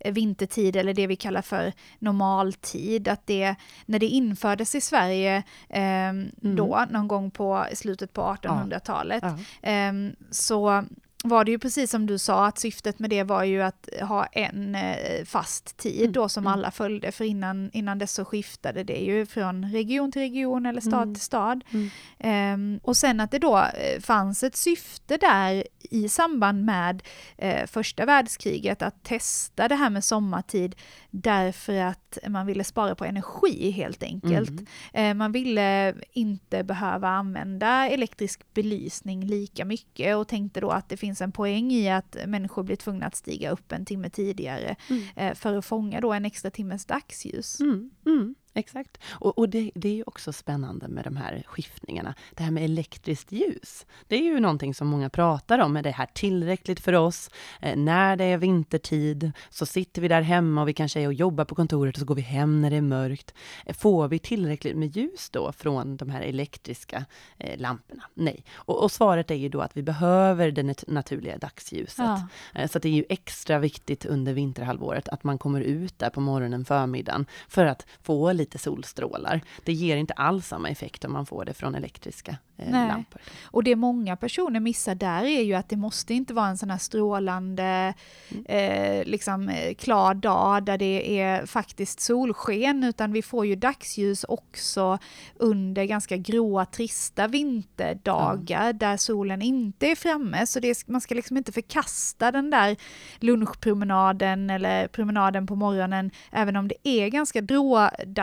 eh, 0.00 0.12
vintertid 0.12 0.76
eller 0.76 0.94
det 0.94 1.06
vi 1.06 1.16
kallar 1.16 1.42
för 1.42 1.72
normaltid, 1.98 3.08
att 3.08 3.26
det 3.26 3.54
när 3.86 3.98
det 3.98 4.06
infördes 4.06 4.74
i 4.74 4.80
Sverige 4.80 5.42
eh, 5.68 6.12
då 6.36 6.86
någon 6.90 7.08
gång 7.08 7.30
på 7.30 7.66
slutet 7.74 8.12
på 8.12 8.22
1800-talet 8.22 9.22
Ja. 9.22 9.38
Ehm, 9.62 10.16
så 10.30 10.84
var 11.24 11.44
det 11.44 11.50
ju 11.50 11.58
precis 11.58 11.90
som 11.90 12.06
du 12.06 12.18
sa, 12.18 12.46
att 12.46 12.58
syftet 12.58 12.98
med 12.98 13.10
det 13.10 13.22
var 13.22 13.44
ju 13.44 13.62
att 13.62 13.88
ha 14.02 14.26
en 14.26 14.74
eh, 14.74 15.24
fast 15.24 15.76
tid 15.76 16.10
då 16.12 16.28
som 16.28 16.46
alla 16.46 16.70
följde, 16.70 17.12
för 17.12 17.24
innan, 17.24 17.70
innan 17.72 17.98
dess 17.98 18.12
så 18.12 18.24
skiftade 18.24 18.84
det 18.84 18.98
ju 18.98 19.26
från 19.26 19.72
region 19.72 20.12
till 20.12 20.22
region 20.22 20.66
eller 20.66 20.80
stad 20.80 21.02
Mm. 21.02 21.14
till 21.14 21.22
stad. 21.22 21.64
Mm. 21.70 21.90
Ehm, 22.18 22.80
och 22.82 22.96
sen 22.96 23.20
att 23.20 23.30
det 23.30 23.38
då 23.38 23.58
eh, 23.58 24.00
fanns 24.00 24.42
ett 24.42 24.56
syfte 24.56 25.16
där 25.16 25.64
i 25.90 26.08
samband 26.08 26.64
med 26.64 27.02
eh, 27.38 27.66
första 27.66 28.04
världskriget 28.04 28.82
att 28.82 29.02
testa 29.04 29.68
det 29.68 29.74
här 29.74 29.90
med 29.90 30.04
sommartid 30.04 30.74
därför 31.10 31.80
att 31.80 32.18
man 32.28 32.46
ville 32.46 32.64
spara 32.64 32.94
på 32.94 33.04
energi 33.04 33.70
helt 33.70 34.02
enkelt. 34.02 34.50
Mm. 34.50 34.66
Eh, 34.92 35.14
Man 35.14 35.32
ville 35.32 35.94
inte 36.12 36.64
behöva 36.64 37.08
använda 37.08 37.88
elektrisk 37.88 38.54
belysning 38.54 39.24
lika 39.26 39.64
mycket 39.64 40.16
och 40.16 40.28
tänkte 40.28 40.60
då 40.60 40.70
att 40.70 40.88
det 40.88 40.96
finns 40.96 41.07
en 41.20 41.32
poäng 41.32 41.72
i 41.72 41.90
att 41.90 42.16
människor 42.26 42.62
blir 42.62 42.76
tvungna 42.76 43.06
att 43.06 43.16
stiga 43.16 43.50
upp 43.50 43.72
en 43.72 43.84
timme 43.84 44.10
tidigare 44.10 44.76
Mm. 44.90 45.02
eh, 45.16 45.34
för 45.34 45.56
att 45.56 45.64
fånga 45.64 46.00
då 46.00 46.12
en 46.12 46.24
extra 46.24 46.50
timmes 46.50 46.84
dagsljus. 46.86 47.60
Mm. 48.06 48.34
Exakt. 48.58 48.98
Och, 49.08 49.38
och 49.38 49.48
det, 49.48 49.70
det, 49.74 49.88
är 49.88 49.94
ju 49.94 50.02
också 50.06 50.32
spännande 50.32 50.88
med 50.88 51.04
de 51.04 51.16
här 51.16 51.42
skiftningarna. 51.46 52.14
Det 52.34 52.42
här 52.42 52.50
med 52.50 52.64
elektriskt 52.64 53.32
ljus. 53.32 53.86
Det 54.06 54.16
är 54.16 54.22
ju 54.22 54.40
någonting 54.40 54.74
som 54.74 54.88
många 54.88 55.10
pratar 55.10 55.58
om. 55.58 55.76
Är 55.76 55.82
det 55.82 55.90
här 55.90 56.08
tillräckligt 56.14 56.80
för 56.80 56.92
oss? 56.92 57.30
Eh, 57.60 57.76
när 57.76 58.16
det 58.16 58.24
är 58.24 58.38
vintertid 58.38 59.32
så 59.50 59.66
sitter 59.66 60.02
vi 60.02 60.08
där 60.08 60.22
hemma 60.22 60.62
och 60.62 60.68
vi 60.68 60.72
kanske 60.72 61.00
är 61.00 61.06
och 61.06 61.12
jobbar 61.12 61.44
på 61.44 61.54
kontoret 61.54 61.94
och 61.94 61.98
så 62.00 62.04
går 62.04 62.14
vi 62.14 62.22
hem 62.22 62.62
när 62.62 62.70
det 62.70 62.76
är 62.76 62.80
mörkt. 62.80 63.34
Eh, 63.66 63.74
får 63.74 64.08
vi 64.08 64.18
tillräckligt 64.18 64.76
med 64.76 64.96
ljus 64.96 65.30
då 65.30 65.52
från 65.52 65.96
de 65.96 66.10
här 66.10 66.20
elektriska 66.20 67.04
eh, 67.38 67.58
lamporna? 67.58 68.02
Nej. 68.14 68.44
Och, 68.54 68.82
och, 68.82 68.92
svaret 68.92 69.30
är 69.30 69.34
ju 69.34 69.48
då 69.48 69.60
att 69.60 69.76
vi 69.76 69.82
behöver 69.82 70.50
det 70.50 70.88
naturliga 70.88 71.38
dagsljuset. 71.38 71.98
Ja. 71.98 72.28
Eh, 72.54 72.68
så 72.68 72.78
det 72.78 72.88
är 72.88 72.92
ju 72.92 73.04
extra 73.08 73.58
viktigt 73.58 74.04
under 74.04 74.32
vinterhalvåret 74.32 75.08
att 75.08 75.24
man 75.24 75.38
kommer 75.38 75.60
ut 75.60 75.98
där 75.98 76.10
på 76.10 76.20
morgonen, 76.20 76.64
förmiddagen, 76.64 77.26
för 77.48 77.66
att 77.66 77.86
få 78.02 78.32
lite 78.32 78.47
solstrålar. 78.56 79.40
Det 79.64 79.72
ger 79.72 79.96
inte 79.96 80.14
alls 80.14 80.46
samma 80.46 80.68
effekt 80.68 81.04
om 81.04 81.12
man 81.12 81.26
får 81.26 81.44
det 81.44 81.54
från 81.54 81.74
elektriska 81.74 82.36
eh, 82.56 82.70
lampor. 82.70 83.20
Och 83.44 83.64
det 83.64 83.76
många 83.76 84.16
personer 84.16 84.60
missar 84.60 84.94
där 84.94 85.24
är 85.24 85.42
ju 85.42 85.54
att 85.54 85.68
det 85.68 85.76
måste 85.76 86.14
inte 86.14 86.34
vara 86.34 86.46
en 86.46 86.58
sån 86.58 86.70
här 86.70 86.78
strålande, 86.78 87.94
mm. 88.28 88.44
eh, 88.44 89.04
liksom 89.04 89.48
eh, 89.48 89.74
klar 89.74 90.14
dag 90.14 90.64
där 90.64 90.78
det 90.78 91.20
är 91.20 91.46
faktiskt 91.46 92.00
solsken, 92.00 92.84
utan 92.84 93.12
vi 93.12 93.22
får 93.22 93.46
ju 93.46 93.56
dagsljus 93.56 94.24
också 94.24 94.98
under 95.36 95.84
ganska 95.84 96.16
gråa, 96.16 96.64
trista 96.64 97.26
vinterdagar 97.26 98.64
mm. 98.64 98.78
där 98.78 98.96
solen 98.96 99.42
inte 99.42 99.86
är 99.86 99.96
framme. 99.96 100.46
Så 100.46 100.60
det, 100.60 100.88
man 100.88 101.00
ska 101.00 101.14
liksom 101.14 101.36
inte 101.36 101.52
förkasta 101.52 102.32
den 102.32 102.50
där 102.50 102.76
lunchpromenaden 103.18 104.50
eller 104.50 104.88
promenaden 104.88 105.46
på 105.46 105.54
morgonen, 105.54 106.10
även 106.30 106.56
om 106.56 106.68
det 106.68 106.88
är 106.88 107.08
ganska 107.08 107.40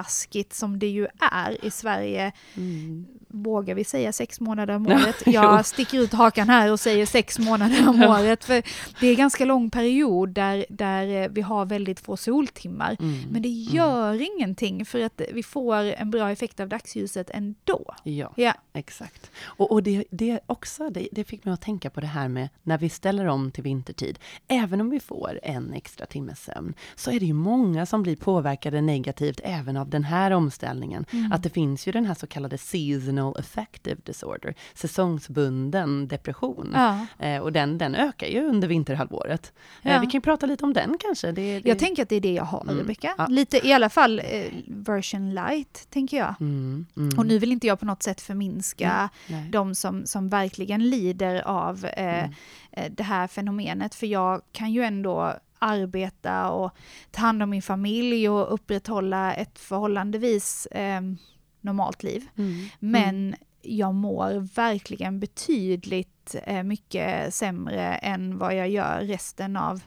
grådaskigt 0.06 0.54
som 0.54 0.80
det 0.80 0.88
ju 0.88 1.08
är 1.32 1.66
i 1.66 1.72
Sverige. 1.72 2.32
Mm. 2.58 3.06
Vågar 3.28 3.76
vi 3.76 3.84
säga 3.84 4.14
sex 4.14 4.40
månader 4.40 4.76
om 4.76 4.88
året? 4.92 5.24
Jag 5.26 5.66
sticker 5.66 6.00
ut 6.00 6.14
hakan 6.14 6.50
här 6.50 6.72
och 6.72 6.80
säger 6.80 7.06
sex 7.06 7.40
månader 7.40 7.90
om 7.90 8.04
året, 8.10 8.44
för 8.44 8.64
det 9.00 9.08
är 9.08 9.16
ganska 9.16 9.46
lång 9.46 9.70
period 9.70 10.30
där, 10.30 10.66
där 10.70 11.30
vi 11.30 11.42
har 11.42 11.66
väldigt 11.66 12.00
få 12.00 12.18
soltimmar. 12.18 12.98
Mm. 13.00 13.20
Men 13.32 13.42
det 13.42 13.50
mm. 13.50 13.76
gör 13.76 14.14
mm. 14.14 14.28
ingenting 14.36 14.86
för 14.86 15.00
att 15.00 15.22
vi 15.34 15.44
får 15.44 15.76
en 15.76 16.12
bra 16.12 16.32
effekt 16.32 16.60
av 16.60 16.70
dagsljuset 16.70 17.30
ändå. 17.30 17.96
Ja, 18.04 18.34
ja. 18.36 18.54
exakt. 18.74 19.32
Och, 19.58 19.72
och 19.72 19.84
det, 19.84 20.04
det 20.12 20.40
också, 20.46 20.90
det, 20.90 21.08
det 21.12 21.24
fick 21.24 21.46
mig 21.46 21.54
att 21.54 21.62
tänka 21.62 21.90
på 21.90 22.02
det 22.02 22.08
här 22.08 22.28
med 22.28 22.50
när 22.64 22.78
vi 22.78 22.90
ställer 22.90 23.26
om 23.26 23.52
till 23.52 23.64
vintertid. 23.64 24.20
Även 24.48 24.82
om 24.82 24.90
vi 24.90 25.00
får 25.00 25.40
en 25.44 25.74
extra 25.74 26.06
timmes 26.06 26.44
sömn, 26.44 26.74
så 26.96 27.12
är 27.12 27.20
det 27.20 27.26
ju 27.26 27.34
många 27.34 27.86
som 27.86 28.04
blir 28.04 28.16
påverkade 28.16 28.82
negativt 28.82 29.40
även 29.44 29.78
av 29.78 29.90
den 29.96 30.04
här 30.04 30.32
omställningen. 30.32 31.06
Mm. 31.12 31.32
Att 31.32 31.44
det 31.44 31.50
finns 31.50 31.88
ju 31.88 31.92
den 31.92 32.06
här 32.06 32.14
så 32.14 32.28
kallade 32.28 32.58
seasonal 32.58 33.36
affective 33.40 34.02
disorder, 34.04 34.56
säsongsbunden 34.74 36.08
depression. 36.08 36.72
Ja. 36.74 37.06
Eh, 37.20 37.42
och 37.42 37.52
den, 37.52 37.78
den 37.78 37.96
ökar 37.96 38.28
ju 38.28 38.48
under 38.48 38.68
vinterhalvåret. 38.68 39.54
Eh, 39.84 39.94
ja. 39.94 40.00
vi 40.00 40.08
kan 40.08 40.22
prata 40.22 40.46
lite 40.46 40.64
om 40.64 40.74
den 40.74 40.98
kanske. 41.00 41.32
Det, 41.32 41.60
det... 41.60 41.70
Jag 41.70 41.80
tänker 41.80 42.04
att 42.04 42.10
det 42.10 42.16
är 42.16 42.22
det 42.22 42.34
jag 42.34 42.44
har, 42.44 42.62
mm. 42.62 42.78
Rebecka. 42.78 43.14
Ja. 43.18 43.28
Lite 43.28 43.68
i 43.68 43.74
alla 43.74 43.90
fall 43.90 44.20
eh, 44.20 44.52
version 44.68 45.34
light, 45.34 45.88
tänker 45.90 46.18
jag. 46.18 46.36
Mm. 46.40 46.86
Mm. 46.98 47.20
Och 47.20 47.26
nu 47.26 47.40
vill 47.40 47.52
inte 47.52 47.68
jag 47.68 47.80
på 47.80 47.86
något 47.86 48.04
sätt 48.04 48.22
förminska 48.22 49.10
de 49.52 49.76
som, 49.76 50.06
som 50.06 50.30
verkligen 50.30 50.90
lider 50.90 51.48
av 51.48 51.86
eh, 51.86 52.20
mm. 52.20 52.32
eh, 52.72 52.92
det 52.92 53.04
här 53.04 53.28
fenomenet, 53.28 53.96
för 53.96 54.08
jag 54.08 54.42
kan 54.52 54.72
ju 54.72 54.84
ändå 54.84 55.34
arbeta 55.60 56.50
och 56.50 56.72
ta 57.12 57.22
hand 57.22 57.44
om 57.44 57.50
min 57.50 57.62
familj 57.62 58.30
och 58.30 58.54
upprätthålla 58.54 59.34
ett 59.34 59.60
förhållandevis 59.60 60.66
eh, 60.66 61.02
normalt 61.62 62.04
liv. 62.04 62.28
Mm. 62.38 62.52
mm. 62.52 62.68
Men 62.80 63.36
jag 63.62 63.94
mår 63.94 64.56
verkligen 64.56 65.20
betydligt 65.20 66.36
eh, 66.44 66.64
mycket 66.64 67.34
sämre 67.34 67.96
än 67.96 68.38
vad 68.38 68.56
jag 68.56 68.70
gör 68.70 69.02
resten 69.02 69.58
av 69.58 69.82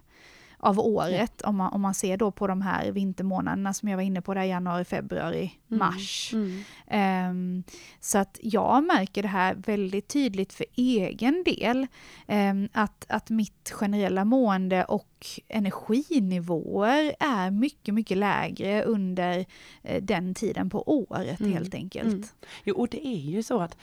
av 0.60 0.80
året, 0.80 1.42
om, 1.42 1.56
man, 1.56 1.72
om 1.72 1.80
man 1.80 1.94
ser 1.94 2.16
då 2.16 2.30
på 2.30 2.46
de 2.46 2.62
här 2.62 2.90
vintermånaderna 2.92 3.74
som 3.74 3.88
jag 3.88 3.96
var 3.96 4.02
inne 4.02 4.22
på, 4.22 4.34
där 4.34 4.42
januari, 4.42 4.84
februari, 4.84 5.52
mm. 5.70 5.78
mars. 5.78 6.34
Mm. 6.34 7.30
Um, 7.30 7.64
så 8.00 8.18
att 8.18 8.38
jag 8.42 8.84
märker 8.84 9.22
det 9.22 9.28
här 9.28 9.54
väldigt 9.54 10.08
tydligt 10.08 10.52
för 10.52 10.66
egen 10.74 11.44
del, 11.44 11.86
um, 12.26 12.68
att, 12.72 13.06
att 13.08 13.30
mitt 13.30 13.70
generella 13.70 14.24
mående 14.24 14.84
och 14.84 15.17
energinivåer 15.48 17.14
är 17.18 17.50
mycket, 17.50 17.94
mycket 17.94 18.16
lägre 18.16 18.82
under 18.82 19.46
eh, 19.82 20.02
den 20.02 20.34
tiden 20.34 20.70
på 20.70 20.90
året 20.90 21.40
mm. 21.40 21.52
helt 21.52 21.74
enkelt. 21.74 22.08
Mm. 22.08 22.28
Jo, 22.64 22.74
och 22.74 22.88
det 22.88 23.06
är 23.06 23.30
ju 23.30 23.42
så 23.42 23.60
att 23.60 23.76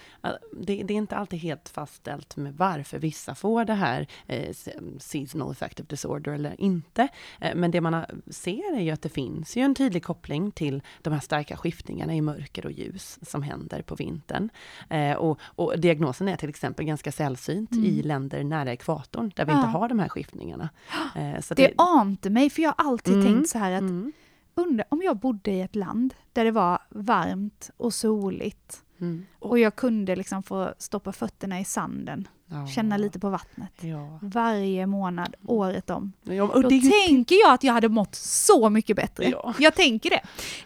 det, 0.52 0.84
det, 0.84 0.94
är 0.94 0.98
inte 0.98 1.16
alltid 1.16 1.40
helt 1.40 1.70
fastställt 1.70 2.36
med 2.36 2.58
varför 2.58 3.00
vissa 3.00 3.36
får 3.36 3.66
det 3.66 3.74
här 3.74 4.08
eh, 4.28 4.56
seasonal 5.00 5.52
affective 5.52 5.88
disorder 5.88 6.32
eller 6.32 6.62
inte. 6.62 7.08
Eh, 7.42 7.56
men 7.56 7.72
det 7.72 7.82
man 7.82 8.06
ser 8.28 8.76
är 8.76 8.82
ju 8.82 8.92
att 8.92 9.02
det 9.02 9.10
finns 9.10 9.58
ju 9.58 9.62
en 9.62 9.76
tydlig 9.76 10.04
koppling 10.04 10.52
till 10.52 10.82
de 11.02 11.14
här 11.14 11.20
starka 11.20 11.58
skiftningarna 11.58 12.16
i 12.16 12.22
mörker 12.22 12.66
och 12.66 12.72
ljus 12.72 13.20
som 13.22 13.44
händer 13.44 13.82
på 13.82 13.96
vintern. 13.96 14.50
Eh, 14.90 15.14
och, 15.14 15.40
och 15.42 15.80
diagnosen 15.80 16.28
är 16.28 16.36
till 16.36 16.50
exempel 16.50 16.86
ganska 16.86 17.12
sällsynt 17.12 17.72
mm. 17.72 17.86
i 17.86 18.04
länder 18.04 18.44
nära 18.44 18.74
ekvatorn, 18.74 19.32
där 19.36 19.46
vi 19.46 19.52
ja. 19.52 19.58
inte 19.58 19.70
har 19.70 19.90
de 19.90 20.00
här 20.00 20.10
skiftningarna. 20.10 20.70
Eh, 21.16 21.25
så 21.42 21.54
det, 21.54 21.68
det 21.68 21.74
ante 21.78 22.30
mig, 22.30 22.50
för 22.50 22.62
jag 22.62 22.74
har 22.78 22.90
alltid 22.90 23.14
mm, 23.14 23.26
tänkt 23.26 23.50
så 23.50 23.58
här 23.58 23.72
att 23.72 23.82
mm. 23.82 24.12
undra 24.56 24.84
om 24.90 25.02
jag 25.02 25.18
bodde 25.18 25.52
i 25.52 25.62
ett 25.62 25.76
land 25.76 26.14
där 26.34 26.46
det 26.46 26.52
var 26.52 26.80
varmt 26.90 27.72
och 27.78 27.94
soligt 27.94 28.84
mm. 29.00 29.26
och 29.40 29.60
jag 29.60 29.76
kunde 29.76 30.16
liksom 30.16 30.44
få 30.44 30.74
stoppa 30.78 31.12
fötterna 31.12 31.60
i 31.60 31.66
sanden, 31.66 32.28
ja. 32.48 32.68
känna 32.68 32.98
lite 32.98 33.20
på 33.20 33.30
vattnet 33.30 33.72
ja. 33.82 34.20
varje 34.22 34.86
månad, 34.86 35.36
året 35.48 35.90
om. 35.90 36.14
Ja, 36.24 36.52
Då 36.54 36.70
tänker 36.70 37.36
jag 37.36 37.54
att 37.54 37.64
jag 37.64 37.74
hade 37.74 37.90
mått 37.90 38.16
så 38.16 38.70
mycket 38.70 38.96
bättre. 38.96 39.34
Jag 39.60 39.76
tänker 39.76 40.10
det. 40.10 40.22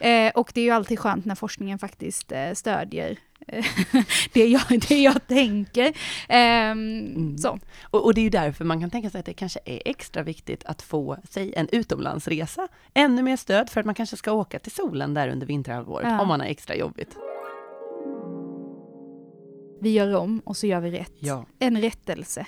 Eh, 0.09 0.31
och 0.35 0.51
det 0.53 0.61
är 0.61 0.65
ju 0.65 0.71
alltid 0.71 0.99
skönt 0.99 1.25
när 1.25 1.35
forskningen 1.35 1.79
faktiskt 1.79 2.31
eh, 2.31 2.53
stödjer 2.53 3.17
det, 4.33 4.47
jag, 4.47 4.81
det 4.89 5.01
jag 5.01 5.27
tänker. 5.27 5.87
Um, 5.87 5.95
mm. 6.29 7.37
så. 7.37 7.59
Och, 7.83 8.05
och, 8.05 8.13
det 8.13 8.21
är 8.21 8.23
ju 8.23 8.29
därför 8.29 8.65
man 8.65 8.79
kan 8.79 8.89
tänka 8.89 9.09
sig 9.09 9.19
att 9.19 9.25
det 9.25 9.33
kanske 9.33 9.59
är 9.65 9.81
extra 9.85 10.23
viktigt 10.23 10.65
att 10.65 10.81
få 10.81 11.17
sig 11.29 11.53
en 11.55 11.67
utomlandsresa. 11.71 12.67
Ännu 12.93 13.21
mer 13.21 13.37
stöd 13.37 13.69
för 13.69 13.79
att 13.79 13.85
man 13.85 13.95
kanske 13.95 14.17
ska 14.17 14.31
åka 14.31 14.59
till 14.59 14.71
solen 14.71 15.13
där 15.13 15.29
under 15.29 15.47
vinterhalvåret, 15.47 16.07
ja. 16.07 16.21
om 16.21 16.27
man 16.27 16.39
har 16.39 16.47
extra 16.47 16.75
jobbigt. 16.75 17.17
Vi 19.81 19.89
gör 19.89 20.15
om 20.15 20.39
och 20.39 20.57
så 20.57 20.67
gör 20.67 20.79
vi 20.79 20.91
rätt. 20.91 21.13
Ja. 21.19 21.45
En 21.59 21.81
rättelse. 21.81 22.45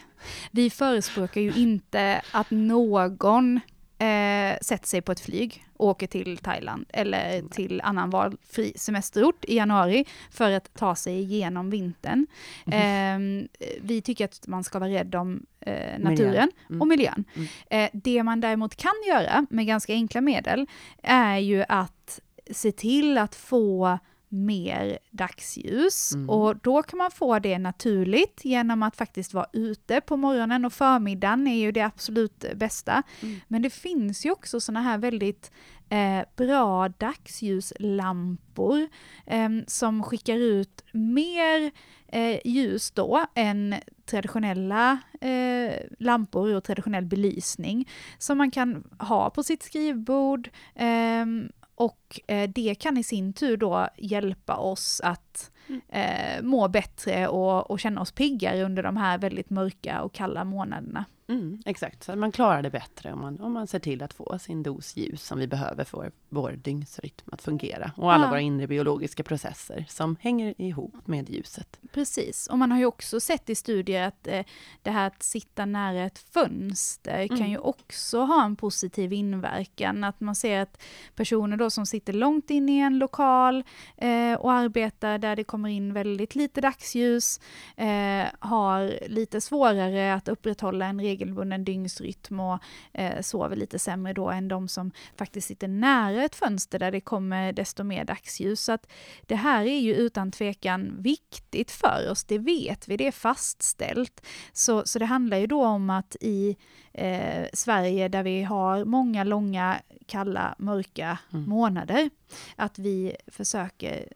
Vi 0.52 0.70
förespråkar 0.70 1.42
ju 1.42 1.54
inte 1.54 2.22
att 2.32 2.52
någon 2.52 3.60
eh, 4.02 4.58
sätter 4.62 4.88
sig 4.88 5.02
på 5.02 5.12
ett 5.12 5.20
flyg 5.20 5.66
och 5.74 5.88
åker 5.88 6.08
till 6.08 6.38
Thailand 6.38 6.86
eller 6.90 7.42
till 7.50 7.82
annan 7.82 8.10
valfri 8.10 8.74
semesterort 8.76 9.46
i 9.46 9.56
januari 9.56 10.06
för 10.32 10.52
att 10.52 10.74
ta 10.74 10.96
sig 10.96 11.20
igenom 11.20 11.70
vintern. 11.70 12.28
Mm. 12.66 13.40
Eh, 13.40 13.68
vi 13.82 14.02
tycker 14.02 14.26
att 14.26 14.48
man 14.48 14.64
ska 14.64 14.80
vara 14.80 14.90
rädd 14.90 15.16
om 15.16 15.46
eh, 15.60 16.00
naturen 16.00 16.52
mm. 16.70 16.82
och 16.82 16.88
miljön. 16.88 17.24
Mm. 17.36 17.48
Eh, 17.70 17.90
det 17.94 18.24
man 18.24 18.42
däremot 18.42 18.76
kan 18.76 18.94
göra 19.08 19.46
med 19.50 19.68
ganska 19.68 19.94
enkla 19.94 20.22
medel 20.22 20.68
är 21.04 21.38
ju 21.38 21.66
att 21.70 22.20
se 22.52 22.72
till 22.72 23.18
att 23.18 23.36
få 23.36 24.00
mer 24.32 25.00
dagsljus 25.12 26.14
mm. 26.14 26.30
och 26.30 26.58
då 26.58 26.84
kan 26.84 26.98
man 26.98 27.12
få 27.12 27.40
det 27.40 27.58
naturligt 27.58 28.46
genom 28.46 28.84
att 28.84 28.96
faktiskt 28.96 29.34
vara 29.34 29.48
ute 29.54 30.02
på 30.02 30.18
morgonen 30.18 30.66
och 30.66 30.74
förmiddagen 30.74 31.48
är 31.48 31.60
ju 31.60 31.72
det 31.72 31.82
absolut 31.82 32.46
bästa. 32.56 33.04
Mm. 33.22 33.40
Men 33.48 33.62
det 33.62 33.70
finns 33.70 34.26
ju 34.26 34.32
också 34.32 34.60
sådana 34.60 34.82
här 34.82 34.98
väldigt 34.98 35.52
eh, 35.90 36.22
bra 36.36 36.90
dagsljuslampor 36.90 38.88
eh, 39.26 39.50
som 39.68 40.04
skickar 40.04 40.38
ut 40.38 40.84
mer 40.92 41.72
eh, 42.08 42.40
ljus 42.46 42.92
då 42.92 43.26
än 43.36 43.76
traditionella 44.06 44.98
eh, 45.22 45.74
lampor 46.00 46.56
och 46.56 46.64
traditionell 46.64 47.06
belysning 47.06 47.90
som 48.18 48.38
man 48.38 48.52
kan 48.52 48.84
ha 49.00 49.30
på 49.30 49.44
sitt 49.44 49.64
skrivbord 49.64 50.50
ehm, 50.76 51.52
och 51.82 52.20
eh, 52.28 52.50
det 52.50 52.76
kan 52.76 52.98
i 52.98 53.04
sin 53.04 53.34
tur 53.34 53.58
då 53.58 53.88
hjälpa 53.98 54.56
oss 54.56 55.02
att 55.04 55.52
mm. 55.68 55.82
eh, 55.90 56.44
må 56.44 56.68
bättre 56.68 57.28
och, 57.28 57.72
och 57.72 57.80
känna 57.80 58.02
oss 58.02 58.12
piggare 58.12 58.64
under 58.64 58.84
de 58.84 58.98
här 58.98 59.18
väldigt 59.18 59.50
mörka 59.50 60.02
och 60.02 60.14
kalla 60.14 60.44
månaderna. 60.44 61.06
Mm, 61.28 61.62
exakt, 61.66 62.04
så 62.04 62.16
man 62.16 62.32
klarar 62.32 62.62
det 62.62 62.70
bättre 62.70 63.14
om 63.14 63.22
man, 63.22 63.40
om 63.40 63.54
man 63.54 63.68
ser 63.68 63.80
till 63.80 64.04
att 64.04 64.14
få 64.14 64.40
sin 64.40 64.64
dos 64.64 64.98
ljus 64.98 65.24
som 65.24 65.40
vi 65.40 65.48
behöver 65.48 65.84
för 65.84 66.12
vår, 66.30 66.52
dygnsrytm 66.52 67.30
att 67.32 67.42
fungera. 67.42 67.92
Och 67.98 68.14
alla 68.14 68.24
ja. 68.24 68.30
våra 68.30 68.40
inre 68.40 68.68
biologiska 68.68 69.24
processer 69.24 69.86
som 69.90 70.16
hänger 70.20 70.62
ihop 70.62 71.08
med 71.08 71.30
ljuset. 71.30 71.80
Precis, 71.92 72.48
och 72.48 72.58
man 72.58 72.72
har 72.72 72.80
ju 72.80 72.86
också 72.86 73.20
sett 73.20 73.50
i 73.50 73.56
studier 73.56 74.08
att 74.08 74.28
eh, 74.28 74.44
det 74.82 74.92
här 74.92 75.08
att 75.08 75.24
sitta 75.24 75.66
nära 75.66 76.04
ett 76.04 76.20
fönster 76.20 77.26
mm. 77.26 77.38
kan 77.38 77.50
ju 77.50 77.58
också 77.58 78.20
ha 78.20 78.46
en 78.46 78.56
positiv 78.56 79.14
inverkan. 79.14 80.04
Att 80.04 80.20
man 80.20 80.36
ser 80.36 80.60
att 80.60 80.82
personer 81.16 81.58
då 81.58 81.70
som 81.70 81.86
sitter 81.86 82.14
långt 82.14 82.50
in 82.50 82.70
i 82.70 82.78
en 82.78 83.00
lokal 83.00 83.64
eh, 83.98 84.34
och 84.34 84.52
arbetar 84.52 85.18
där 85.18 85.36
det 85.36 85.44
kommer 85.44 85.70
in 85.70 85.94
väldigt 85.94 86.36
lite 86.36 86.62
dagsljus 86.62 87.40
eh, 87.78 88.26
har 88.40 89.08
lite 89.08 89.42
svårare 89.42 90.14
att 90.14 90.28
upprätthålla 90.28 90.86
en 90.86 91.00
regelbunden 91.12 91.64
dygnsrytm 91.64 92.40
och 92.40 92.60
eh, 92.94 93.22
sover 93.22 93.56
lite 93.56 93.80
sämre 93.80 94.14
då 94.14 94.30
än 94.30 94.48
de 94.48 94.68
som 94.68 94.92
faktiskt 95.16 95.48
sitter 95.48 95.68
nära 95.68 96.24
ett 96.24 96.36
fönster 96.36 96.80
där 96.80 96.92
det 96.92 97.02
kommer 97.02 97.54
desto 97.54 97.84
mer 97.84 98.06
dagsljus. 98.06 98.64
Så 98.64 98.72
att 98.72 98.92
det 99.22 99.36
här 99.36 99.66
är 99.66 99.80
ju 99.80 99.96
utan 99.96 100.32
tvekan 100.32 101.02
viktigt 101.02 101.72
för 101.72 102.12
oss, 102.12 102.24
det 102.24 102.38
vet 102.38 102.88
vi, 102.88 102.98
det 102.98 103.08
är 103.08 103.12
fastställt. 103.12 104.26
Så, 104.54 104.86
så 104.86 105.00
det 105.00 105.06
handlar 105.06 105.38
ju 105.38 105.48
då 105.48 105.66
om 105.66 105.90
att 105.90 106.16
i 106.22 106.56
eh, 106.94 107.46
Sverige 107.54 108.08
där 108.08 108.24
vi 108.24 108.44
har 108.44 108.86
många 108.86 109.24
långa, 109.24 109.82
kalla, 110.06 110.56
mörka 110.58 111.18
mm. 111.34 111.50
månader, 111.50 112.10
att 112.56 112.80
vi 112.80 113.16
försöker 113.28 114.08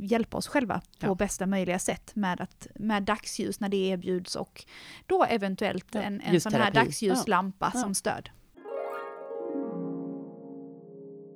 hjälpa 0.00 0.36
oss 0.36 0.48
själva 0.48 0.80
på 0.98 1.06
ja. 1.06 1.14
bästa 1.14 1.46
möjliga 1.46 1.78
sätt 1.78 2.10
med, 2.14 2.40
att, 2.40 2.66
med 2.74 3.02
dagsljus 3.02 3.60
när 3.60 3.68
det 3.68 3.76
erbjuds 3.76 4.36
och 4.36 4.64
då 5.06 5.24
eventuellt 5.24 5.86
ja, 5.90 6.02
en, 6.02 6.20
en 6.20 6.40
sån 6.40 6.52
här 6.52 6.70
dagsljuslampa 6.70 7.70
ja. 7.74 7.80
som 7.80 7.94
stöd. 7.94 8.30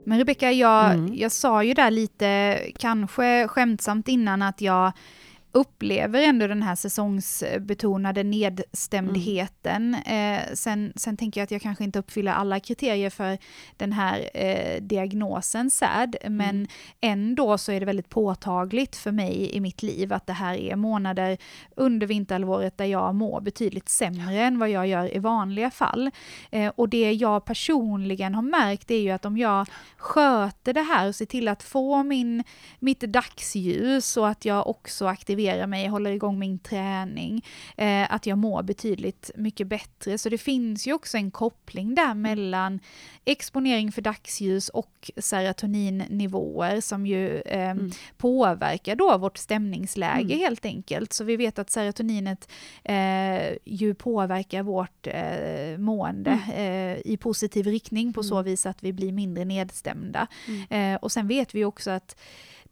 Men 0.05 0.19
Rebecka, 0.19 0.53
jag, 0.53 0.93
mm. 0.93 1.15
jag 1.15 1.33
sa 1.33 1.63
ju 1.63 1.75
där 1.75 1.91
lite, 1.91 2.61
kanske 2.79 3.49
skämtsamt 3.49 4.09
innan, 4.09 4.43
att 4.43 4.61
jag 4.61 4.93
upplever 5.57 6.23
ändå 6.23 6.47
den 6.47 6.63
här 6.63 6.75
säsongsbetonade 6.75 8.23
nedstämdheten. 8.23 9.95
Mm. 9.95 10.39
Eh, 10.39 10.55
sen, 10.55 10.93
sen 10.97 11.17
tänker 11.17 11.41
jag 11.41 11.45
att 11.45 11.51
jag 11.51 11.63
kanske 11.63 11.85
inte 11.85 11.99
uppfyller 11.99 12.33
alla 12.33 12.61
kriterier 12.61 13.11
för 13.11 13.39
den 13.77 13.93
här 13.93 14.31
eh, 14.35 14.83
diagnosen 14.83 15.71
SAD, 15.71 16.17
men 16.29 16.49
mm. 16.49 16.67
ändå 17.01 17.59
så 17.59 17.73
är 17.73 17.81
det 17.81 17.87
väldigt 17.87 18.09
påtagligt 18.09 18.97
för 18.97 19.13
mig 19.13 19.51
i 19.53 19.61
mitt 19.61 19.83
liv 19.83 20.13
att 20.13 20.27
det 20.27 20.33
här 20.33 20.55
är 20.55 20.77
månader 20.77 21.39
under 21.77 22.07
vinterhalvåret 22.07 22.79
där 22.79 22.85
jag 22.85 23.15
mår 23.15 23.41
betydligt 23.41 23.89
sämre 23.89 24.41
än 24.41 24.59
vad 24.59 24.71
jag 24.71 24.87
gör 24.87 25.17
i 25.17 25.19
vanliga 25.19 25.71
fall. 25.71 26.11
Eh, 26.51 26.73
och 26.77 26.89
det 26.89 27.13
jag 27.13 27.45
personligen 27.45 28.35
har 28.35 28.43
märkt 28.43 28.91
är 28.91 29.01
ju 29.01 29.11
att 29.11 29.25
om 29.25 29.39
jag 29.39 29.67
sköter 29.97 30.73
det 30.73 30.83
här 30.83 31.09
och 31.09 31.15
ser 31.15 31.27
till 31.27 31.49
att 31.49 31.63
få 31.63 32.03
min, 32.03 32.45
mitt 32.79 33.01
dagsljus 33.01 34.17
och 34.17 34.29
att 34.29 34.45
jag 34.45 34.67
också 34.67 35.07
aktiverar 35.07 35.46
aktiverar 35.47 35.67
mig, 35.67 35.87
håller 35.87 36.11
igång 36.11 36.39
min 36.39 36.59
träning, 36.59 37.45
eh, 37.77 38.15
att 38.15 38.27
jag 38.27 38.39
mår 38.39 38.63
betydligt 38.63 39.31
mycket 39.37 39.67
bättre. 39.67 40.19
Så 40.19 40.29
det 40.29 40.39
finns 40.39 40.87
ju 40.87 40.93
också 40.93 41.17
en 41.17 41.31
koppling 41.31 41.95
där 41.95 42.15
mellan 42.15 42.81
exponering 43.25 43.93
för 43.93 44.03
dagsljus 44.03 44.69
och 44.69 45.11
serotoninnivåer 45.17 46.81
som 46.81 47.07
ju 47.07 47.41
eh, 47.41 47.71
mm. 47.71 47.91
påverkar 48.17 48.97
då 48.97 49.19
vårt 49.19 49.39
stämningsläge 49.39 50.35
mm. 50.35 50.39
helt 50.39 50.65
enkelt. 50.65 51.13
Så 51.13 51.25
vi 51.25 51.37
vet 51.37 51.59
att 51.59 51.71
serotoninet 51.71 52.49
eh, 52.85 53.57
ju 53.65 53.95
påverkar 53.95 54.63
vårt 54.63 55.07
eh, 55.07 55.79
mående 55.79 56.41
mm. 56.49 56.97
eh, 56.97 56.99
i 57.05 57.17
positiv 57.17 57.67
riktning 57.67 58.13
på 58.13 58.23
så 58.23 58.35
mm. 58.35 58.45
vis 58.45 58.67
att 58.67 58.83
vi 58.83 58.93
blir 58.93 59.13
mindre 59.13 59.45
nedstämda. 59.45 60.27
Mm. 60.47 60.95
Eh, 60.95 60.99
och 61.03 61.13
sen 61.13 61.29
vet 61.29 61.55
vi 61.55 61.65
också 61.65 61.91
att 61.91 62.17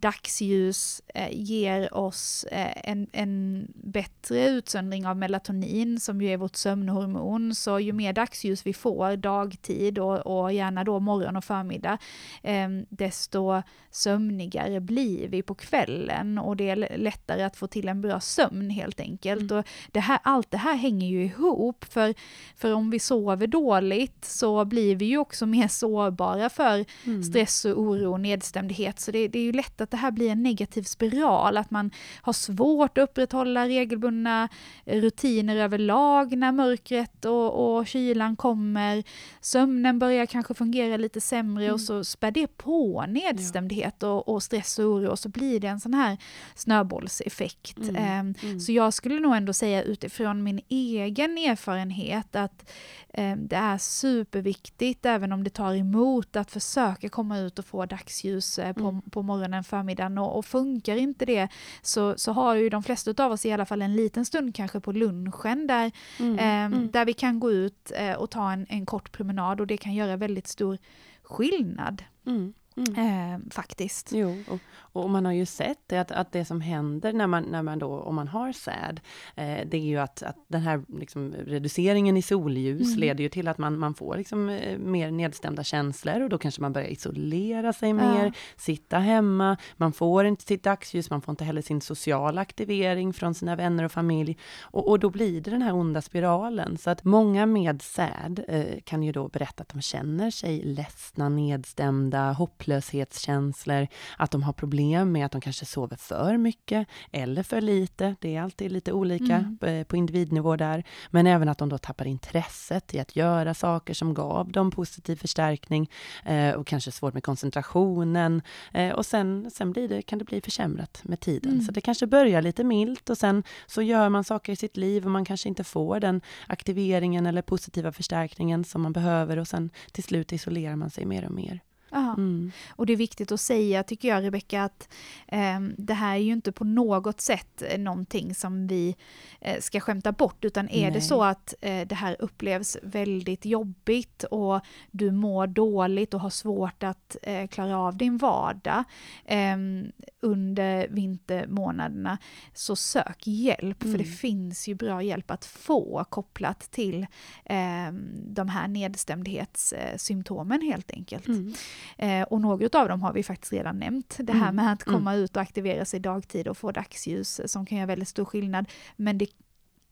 dagsljus 0.04 1.02
eh, 1.14 1.28
ger 1.32 1.94
oss 1.94 2.44
eh, 2.44 2.90
en, 2.90 3.06
en 3.12 3.66
bättre 3.74 4.48
utsöndring 4.48 5.06
av 5.06 5.16
melatonin 5.16 6.00
som 6.00 6.22
ju 6.22 6.28
är 6.28 6.36
vårt 6.36 6.56
sömnhormon. 6.56 7.54
Så 7.54 7.80
ju 7.80 7.92
mer 7.92 8.12
dagsljus 8.12 8.66
vi 8.66 8.72
får 8.72 9.16
dagtid 9.16 9.98
och, 9.98 10.18
och 10.26 10.52
gärna 10.52 10.84
då 10.84 11.00
morgon 11.00 11.36
och 11.36 11.44
förmiddag, 11.44 11.98
eh, 12.42 12.68
desto 12.88 13.62
sömnigare 13.90 14.80
blir 14.80 15.28
vi 15.28 15.42
på 15.42 15.54
kvällen 15.54 16.38
och 16.38 16.56
det 16.56 16.70
är 16.70 16.98
lättare 16.98 17.42
att 17.42 17.56
få 17.56 17.66
till 17.66 17.88
en 17.88 18.00
bra 18.00 18.20
sömn 18.20 18.70
helt 18.70 19.00
enkelt. 19.00 19.50
Mm. 19.50 19.58
Och 19.58 19.66
det 19.92 20.00
här, 20.00 20.18
allt 20.22 20.50
det 20.50 20.58
här 20.58 20.74
hänger 20.74 21.08
ju 21.08 21.24
ihop, 21.24 21.84
för, 21.84 22.14
för 22.56 22.72
om 22.72 22.90
vi 22.90 22.98
sover 22.98 23.46
dåligt 23.46 24.24
så 24.24 24.64
blir 24.64 24.96
vi 24.96 25.04
ju 25.04 25.18
också 25.18 25.46
mer 25.46 25.68
sårbara 25.68 26.50
för 26.50 26.84
mm. 27.04 27.22
stress 27.22 27.64
och 27.64 27.80
oro 27.80 28.12
och 28.12 28.20
nedstämdhet. 28.20 29.00
Så 29.00 29.10
det, 29.10 29.28
det 29.28 29.38
är 29.38 29.42
ju 29.42 29.52
lätt 29.52 29.80
att 29.80 29.93
det 29.94 29.98
här 29.98 30.10
blir 30.10 30.30
en 30.30 30.42
negativ 30.42 30.82
spiral, 30.82 31.56
att 31.56 31.70
man 31.70 31.90
har 32.22 32.32
svårt 32.32 32.98
att 32.98 33.04
upprätthålla 33.04 33.68
regelbundna 33.68 34.48
rutiner 34.84 35.56
överlag 35.56 36.36
när 36.36 36.52
mörkret 36.52 37.24
och, 37.24 37.76
och 37.76 37.86
kylan 37.86 38.36
kommer. 38.36 39.04
Sömnen 39.40 39.98
börjar 39.98 40.26
kanske 40.26 40.54
fungera 40.54 40.96
lite 40.96 41.20
sämre 41.20 41.64
mm. 41.64 41.74
och 41.74 41.80
så 41.80 42.04
spär 42.04 42.30
det 42.30 42.46
på 42.46 43.04
nedstämdhet 43.08 44.02
och, 44.02 44.28
och, 44.28 44.42
stress 44.42 44.78
och 44.78 44.84
oro 44.84 45.10
och 45.10 45.18
så 45.18 45.28
blir 45.28 45.60
det 45.60 45.68
en 45.68 45.80
sån 45.80 45.94
här 45.94 46.18
snöbollseffekt. 46.54 47.78
Mm. 47.78 48.20
Um, 48.20 48.34
mm. 48.42 48.60
Så 48.60 48.72
jag 48.72 48.94
skulle 48.94 49.20
nog 49.20 49.36
ändå 49.36 49.52
säga 49.52 49.82
utifrån 49.82 50.42
min 50.42 50.60
egen 50.68 51.38
erfarenhet 51.38 52.36
att 52.36 52.70
um, 53.18 53.48
det 53.48 53.56
är 53.56 53.78
superviktigt, 53.78 55.06
även 55.06 55.32
om 55.32 55.44
det 55.44 55.50
tar 55.50 55.74
emot, 55.74 56.36
att 56.36 56.50
försöka 56.50 57.08
komma 57.08 57.38
ut 57.38 57.58
och 57.58 57.64
få 57.64 57.86
dagsljus 57.86 58.58
uh, 58.58 58.72
på, 58.72 58.88
mm. 58.88 59.02
på 59.02 59.22
morgonen 59.22 59.64
för 59.64 59.82
förmiddagen 59.84 60.18
och, 60.18 60.38
och, 60.38 60.46
funkar 60.46 60.96
inte 60.96 61.24
det 61.24 61.48
så, 61.82 62.14
så 62.16 62.32
har 62.32 62.54
ju 62.54 62.68
de 62.68 62.82
flesta 62.82 63.24
av 63.24 63.32
oss 63.32 63.46
i 63.46 63.52
alla 63.52 63.66
fall 63.66 63.82
en 63.82 63.96
liten 63.96 64.24
stund 64.24 64.54
kanske 64.54 64.80
på 64.80 64.92
lunchen 64.92 65.66
där, 65.66 65.92
mm, 66.18 66.38
eh, 66.38 66.64
mm. 66.64 66.90
där 66.90 67.04
vi 67.04 67.12
kan 67.12 67.40
gå 67.40 67.52
ut 67.52 67.92
eh, 67.96 68.12
och 68.12 68.30
ta 68.30 68.52
en, 68.52 68.66
en 68.68 68.86
kort 68.86 69.12
promenad 69.12 69.60
och 69.60 69.66
det 69.66 69.76
kan 69.76 69.94
göra 69.94 70.16
väldigt 70.16 70.46
stor 70.46 70.78
skillnad. 71.22 72.02
Mm. 72.26 72.54
Mm. 72.76 73.34
Eh, 73.34 73.40
faktiskt. 73.50 74.12
Jo, 74.12 74.42
och, 74.48 74.58
och, 74.78 75.10
man 75.10 75.24
har 75.24 75.32
ju 75.32 75.46
sett 75.46 75.78
det, 75.86 75.98
att, 75.98 76.10
att 76.10 76.32
det 76.32 76.44
som 76.44 76.60
händer 76.60 77.12
när 77.12 77.26
man, 77.26 77.42
när 77.42 77.62
man 77.62 77.78
då, 77.78 78.00
om 78.00 78.14
man 78.14 78.28
har 78.28 78.52
säd, 78.52 79.00
eh, 79.34 79.68
det 79.68 79.76
är 79.76 79.84
ju 79.84 79.98
att, 79.98 80.22
att 80.22 80.36
den 80.48 80.60
här 80.60 80.82
liksom, 80.98 81.34
reduceringen 81.46 82.16
i 82.16 82.22
solljus 82.22 82.86
mm. 82.86 82.98
leder 82.98 83.22
ju 83.22 83.28
till 83.28 83.48
att 83.48 83.58
man, 83.58 83.78
man 83.78 83.94
får 83.94 84.16
liksom, 84.16 84.48
eh, 84.48 84.78
mer 84.78 85.10
nedstämda 85.10 85.64
känslor 85.64 86.20
och 86.20 86.28
då 86.28 86.38
kanske 86.38 86.60
man 86.60 86.72
börjar 86.72 86.88
isolera 86.88 87.72
sig 87.72 87.92
mer, 87.92 88.32
sitta 88.56 88.98
hemma, 88.98 89.56
man 89.76 89.92
får 89.92 90.24
inte 90.24 90.44
sitt 90.44 90.62
dagsljus, 90.62 91.10
man 91.10 91.22
får 91.22 91.32
inte 91.32 91.44
heller 91.44 91.62
sin 91.62 91.80
sociala 91.80 92.40
aktivering 92.40 93.12
från 93.12 93.34
sina 93.34 93.56
vänner 93.56 93.84
och 93.84 93.92
familj. 93.92 94.38
Och, 94.62 94.88
och 94.88 94.98
då 94.98 95.10
blir 95.10 95.40
det 95.40 95.50
den 95.50 95.62
här 95.62 95.74
onda 95.74 96.02
spiralen. 96.02 96.78
Så 96.78 96.90
att 96.90 97.04
många 97.04 97.46
med 97.46 97.82
säd 97.82 98.44
eh, 98.48 98.80
kan 98.84 99.02
ju 99.02 99.12
då 99.12 99.28
berätta 99.28 99.62
att 99.62 99.68
de 99.68 99.80
känner 99.80 100.30
sig 100.30 100.62
ledsna, 100.62 101.28
nedstämda, 101.28 102.32
hopplöshetskänslor, 102.64 103.86
att 104.18 104.30
de 104.30 104.42
har 104.42 104.52
problem 104.52 105.12
med 105.12 105.26
att 105.26 105.32
de 105.32 105.40
kanske 105.40 105.64
sover 105.64 105.96
för 105.96 106.36
mycket 106.36 106.88
eller 107.12 107.42
för 107.42 107.60
lite. 107.60 108.16
Det 108.20 108.36
är 108.36 108.42
alltid 108.42 108.72
lite 108.72 108.92
olika 108.92 109.44
mm. 109.62 109.84
på 109.84 109.96
individnivå 109.96 110.56
där. 110.56 110.84
Men 111.10 111.26
även 111.26 111.48
att 111.48 111.58
de 111.58 111.68
då 111.68 111.78
tappar 111.78 112.06
intresset 112.06 112.94
i 112.94 113.00
att 113.00 113.16
göra 113.16 113.54
saker 113.54 113.94
som 113.94 114.14
gav 114.14 114.52
dem 114.52 114.70
positiv 114.70 115.16
förstärkning 115.16 115.90
eh, 116.24 116.50
och 116.50 116.66
kanske 116.66 116.92
svårt 116.92 117.14
med 117.14 117.24
koncentrationen. 117.24 118.42
Eh, 118.72 118.92
och 118.92 119.06
sen, 119.06 119.50
sen 119.50 119.72
blir 119.72 119.88
det, 119.88 120.02
kan 120.02 120.18
det 120.18 120.24
bli 120.24 120.40
försämrat 120.40 121.00
med 121.04 121.20
tiden. 121.20 121.52
Mm. 121.52 121.64
Så 121.64 121.72
det 121.72 121.80
kanske 121.80 122.06
börjar 122.06 122.42
lite 122.42 122.64
milt 122.64 123.10
och 123.10 123.18
sen 123.18 123.42
så 123.66 123.82
gör 123.82 124.08
man 124.08 124.24
saker 124.24 124.52
i 124.52 124.56
sitt 124.56 124.76
liv 124.76 125.04
och 125.04 125.10
man 125.10 125.24
kanske 125.24 125.48
inte 125.48 125.64
får 125.64 126.00
den 126.00 126.20
aktiveringen 126.46 127.26
eller 127.26 127.42
positiva 127.42 127.92
förstärkningen 127.92 128.64
som 128.64 128.82
man 128.82 128.92
behöver 128.92 129.36
och 129.36 129.48
sen 129.48 129.70
till 129.92 130.04
slut 130.04 130.32
isolerar 130.32 130.76
man 130.76 130.90
sig 130.90 131.06
mer 131.06 131.24
och 131.24 131.32
mer. 131.32 131.60
Mm. 131.94 132.52
Och 132.68 132.86
det 132.86 132.92
är 132.92 132.96
viktigt 132.96 133.32
att 133.32 133.40
säga, 133.40 133.82
tycker 133.82 134.08
jag, 134.08 134.24
Rebecka, 134.24 134.62
att 134.62 134.88
eh, 135.28 135.60
det 135.76 135.94
här 135.94 136.14
är 136.14 136.18
ju 136.20 136.32
inte 136.32 136.52
på 136.52 136.64
något 136.64 137.20
sätt 137.20 137.62
eh, 137.62 137.78
någonting 137.78 138.34
som 138.34 138.66
vi 138.66 138.96
eh, 139.40 139.60
ska 139.60 139.80
skämta 139.80 140.12
bort, 140.12 140.44
utan 140.44 140.68
är 140.68 140.82
Nej. 140.82 140.90
det 140.90 141.00
så 141.00 141.22
att 141.22 141.54
eh, 141.60 141.86
det 141.86 141.94
här 141.94 142.16
upplevs 142.18 142.76
väldigt 142.82 143.44
jobbigt 143.44 144.24
och 144.24 144.60
du 144.90 145.10
mår 145.10 145.46
dåligt 145.46 146.14
och 146.14 146.20
har 146.20 146.30
svårt 146.30 146.82
att 146.82 147.16
eh, 147.22 147.46
klara 147.46 147.78
av 147.78 147.96
din 147.96 148.18
vardag 148.18 148.84
ehm, 149.24 149.92
under 150.24 150.88
vintermånaderna, 150.88 152.18
så 152.52 152.76
sök 152.76 153.26
hjälp, 153.26 153.82
mm. 153.82 153.92
för 153.92 153.98
det 153.98 154.04
mm. 154.04 154.16
finns 154.16 154.68
ju 154.68 154.74
bra 154.74 155.02
hjälp 155.02 155.30
att 155.30 155.44
få 155.44 156.04
kopplat 156.08 156.60
till 156.60 157.06
ehm, 157.44 158.08
de 158.34 158.48
här 158.48 158.68
nedstämdhetssymptomen 158.68 160.62
helt 160.62 160.90
enkelt. 160.90 161.26
Mm. 161.26 161.54
Eh, 161.98 162.22
och 162.22 162.40
några 162.40 162.80
av 162.80 162.88
dem 162.88 163.02
har 163.02 163.12
vi 163.12 163.22
faktiskt 163.22 163.52
redan 163.52 163.78
nämnt. 163.78 164.16
Det 164.18 164.32
här 164.32 164.48
mm. 164.48 164.56
med 164.56 164.72
att 164.72 164.84
komma 164.84 165.12
mm. 165.12 165.24
ut 165.24 165.36
och 165.36 165.42
aktivera 165.42 165.84
sig 165.84 166.00
dagtid 166.00 166.48
och 166.48 166.58
få 166.58 166.72
dagsljus 166.72 167.40
som 167.46 167.66
kan 167.66 167.78
göra 167.78 167.86
väldigt 167.86 168.08
stor 168.08 168.24
skillnad. 168.24 168.68
Men 168.96 169.18
det 169.18 169.26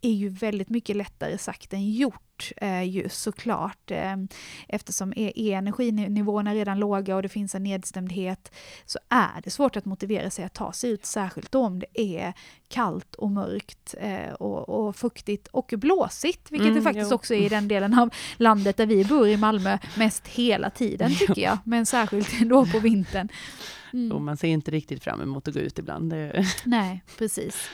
är 0.02 0.12
ju 0.12 0.28
väldigt 0.28 0.68
mycket 0.68 0.96
lättare 0.96 1.38
sagt 1.38 1.72
än 1.72 1.90
gjort 1.90 2.52
eh, 2.56 2.82
ju 2.82 3.08
såklart. 3.08 3.90
Eh, 3.90 4.16
eftersom 4.68 5.12
är, 5.16 5.38
är 5.38 5.58
energinivåerna 5.58 6.54
redan 6.54 6.78
låga 6.78 7.16
och 7.16 7.22
det 7.22 7.28
finns 7.28 7.54
en 7.54 7.62
nedstämdhet 7.62 8.52
så 8.86 8.98
är 9.08 9.40
det 9.44 9.50
svårt 9.50 9.76
att 9.76 9.84
motivera 9.84 10.30
sig 10.30 10.44
att 10.44 10.54
ta 10.54 10.72
sig 10.72 10.90
ut, 10.90 11.06
särskilt 11.06 11.54
om 11.54 11.78
det 11.78 12.18
är 12.18 12.32
kallt 12.68 13.14
och 13.14 13.30
mörkt 13.30 13.94
eh, 14.00 14.32
och, 14.32 14.68
och, 14.68 14.96
fuktigt 14.96 15.46
och 15.46 15.74
blåsigt, 15.76 16.52
vilket 16.52 16.66
mm, 16.68 16.78
det 16.78 16.82
faktiskt 16.82 17.10
jo. 17.10 17.14
också 17.14 17.34
är 17.34 17.46
i 17.46 17.48
den 17.48 17.68
delen 17.68 17.98
av 17.98 18.14
landet 18.36 18.76
där 18.76 18.86
vi 18.86 19.04
bor 19.04 19.28
i 19.28 19.36
Malmö 19.36 19.78
mest 19.96 20.28
hela 20.28 20.70
tiden 20.70 21.14
tycker 21.14 21.42
jag, 21.42 21.58
men 21.64 21.86
särskilt 21.86 22.40
då 22.48 22.66
på 22.66 22.78
vintern. 22.78 23.28
Mm. 23.92 24.12
Och 24.12 24.22
man 24.22 24.36
ser 24.36 24.48
inte 24.48 24.70
riktigt 24.70 25.04
fram 25.04 25.20
emot 25.20 25.48
att 25.48 25.54
gå 25.54 25.60
ut 25.60 25.78
ibland. 25.78 26.14
Nej, 26.64 27.02
precis. 27.18 27.70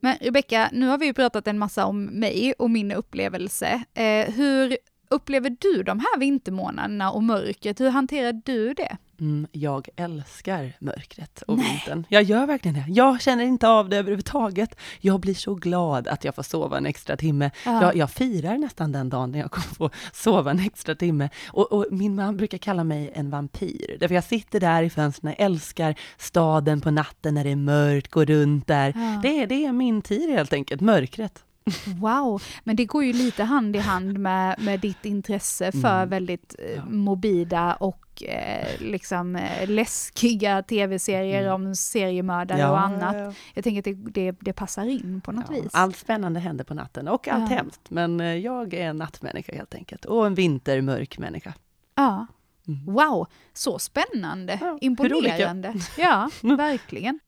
Men 0.00 0.16
Rebecka, 0.20 0.68
nu 0.72 0.86
har 0.86 0.98
vi 0.98 1.06
ju 1.06 1.14
pratat 1.14 1.46
en 1.46 1.58
massa 1.58 1.86
om 1.86 2.04
mig 2.04 2.52
och 2.58 2.70
min 2.70 2.92
upplevelse. 2.92 3.82
Eh, 3.94 4.34
hur 4.34 4.76
upplever 5.08 5.56
du 5.60 5.82
de 5.82 5.98
här 5.98 6.18
vintermånaderna 6.18 7.10
och 7.10 7.22
mörkret? 7.22 7.80
Hur 7.80 7.90
hanterar 7.90 8.32
du 8.32 8.74
det? 8.74 8.96
Mm, 9.20 9.46
jag 9.52 9.88
älskar 9.96 10.72
mörkret 10.78 11.42
och 11.42 11.56
Nej. 11.56 11.66
vintern. 11.66 12.06
Jag 12.08 12.22
gör 12.22 12.46
verkligen 12.46 12.74
det. 12.74 12.84
Jag 12.88 13.20
känner 13.20 13.44
inte 13.44 13.68
av 13.68 13.88
det 13.88 13.96
överhuvudtaget. 13.96 14.76
Jag 15.00 15.20
blir 15.20 15.34
så 15.34 15.54
glad 15.54 16.08
att 16.08 16.24
jag 16.24 16.34
får 16.34 16.42
sova 16.42 16.78
en 16.78 16.86
extra 16.86 17.16
timme. 17.16 17.50
Jag, 17.64 17.96
jag, 17.96 18.10
firar 18.10 18.58
nästan 18.58 18.92
den 18.92 19.08
dagen 19.08 19.32
när 19.32 19.38
jag 19.38 19.50
kommer 19.50 19.74
få 19.74 19.90
sova 20.12 20.50
en 20.50 20.58
extra 20.58 20.94
timme. 20.94 21.28
Och, 21.46 21.72
och, 21.72 21.86
min 21.90 22.14
man 22.14 22.36
brukar 22.36 22.58
kalla 22.58 22.84
mig 22.84 23.10
en 23.14 23.30
vampyr. 23.30 23.96
Därför 24.00 24.14
jag 24.14 24.24
sitter 24.24 24.60
där 24.60 24.82
i 24.82 24.90
fönstren, 24.90 25.34
älskar 25.38 25.94
staden 26.18 26.80
på 26.80 26.90
natten 26.90 27.34
när 27.34 27.44
det 27.44 27.50
är 27.50 27.56
mörkt, 27.56 28.10
går 28.10 28.26
runt 28.26 28.66
där. 28.66 28.92
Ja. 28.96 29.20
Det, 29.22 29.46
det 29.46 29.64
är 29.64 29.72
min 29.72 30.02
tid 30.02 30.30
helt 30.30 30.52
enkelt, 30.52 30.80
mörkret. 30.80 31.44
Wow, 31.86 32.42
men 32.64 32.76
det 32.76 32.84
går 32.84 33.04
ju 33.04 33.12
lite 33.12 33.44
hand 33.44 33.76
i 33.76 33.78
hand 33.78 34.18
med, 34.18 34.56
med 34.58 34.80
ditt 34.80 35.04
intresse 35.04 35.72
för 35.72 35.96
mm. 35.96 36.08
väldigt 36.08 36.54
eh, 36.58 36.74
ja. 36.76 36.84
mobila 36.84 37.74
och 37.74 38.09
eh, 38.22 38.80
liksom 38.80 39.36
eh, 39.36 39.68
läskiga 39.68 40.62
tv-serier 40.62 41.42
mm. 41.42 41.54
om 41.54 41.74
seriemördare 41.74 42.58
ja, 42.60 42.70
och 42.70 42.80
annat. 42.80 43.16
Ja, 43.16 43.32
jag 43.54 43.64
tänker 43.64 43.78
att 43.78 43.84
det, 43.84 44.10
det, 44.10 44.36
det, 44.40 44.52
passar 44.52 44.84
in 44.86 45.20
på 45.20 45.32
något 45.32 45.50
vis. 45.50 45.70
Allt 45.72 45.96
spännande 45.96 46.40
händer 46.40 46.64
på 46.64 46.74
natten 46.74 47.08
och 47.08 47.28
allt 47.28 47.50
ja. 47.50 47.56
hemskt, 47.56 47.90
men 47.90 48.20
eh, 48.20 48.36
jag 48.36 48.74
är 48.74 48.88
en 48.88 48.96
nattmänniska 48.96 49.52
helt 49.52 49.74
enkelt 49.74 50.04
och 50.04 50.26
en 50.26 50.34
vintermörk 50.34 51.18
människa. 51.18 51.54
Ja. 51.94 52.26
Mm. 52.68 52.94
Wow, 52.94 53.26
så 53.52 53.78
spännande, 53.78 54.78
imponerande. 54.80 55.74
Ja, 55.98 56.30
verkligen. 56.56 57.20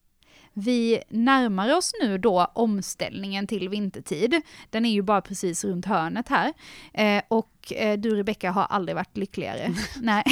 Vi 0.53 1.03
närmar 1.09 1.77
oss 1.77 1.93
nu 2.03 2.19
då 2.19 2.51
omställningen 2.53 3.47
till 3.47 3.69
vintertid. 3.69 4.41
Den 4.71 4.85
är 4.85 4.91
ju 4.91 5.03
bara 5.03 5.21
precis 5.21 5.65
runt 5.65 5.87
hörnet 5.87 6.29
här. 6.29 6.53
Eh, 6.93 7.23
och 7.29 7.73
eh, 7.73 7.99
du 7.99 8.15
Rebecka 8.15 8.51
har 8.51 8.65
aldrig 8.65 8.97
varit 8.97 9.17
lyckligare. 9.17 9.75
Nej. 10.01 10.25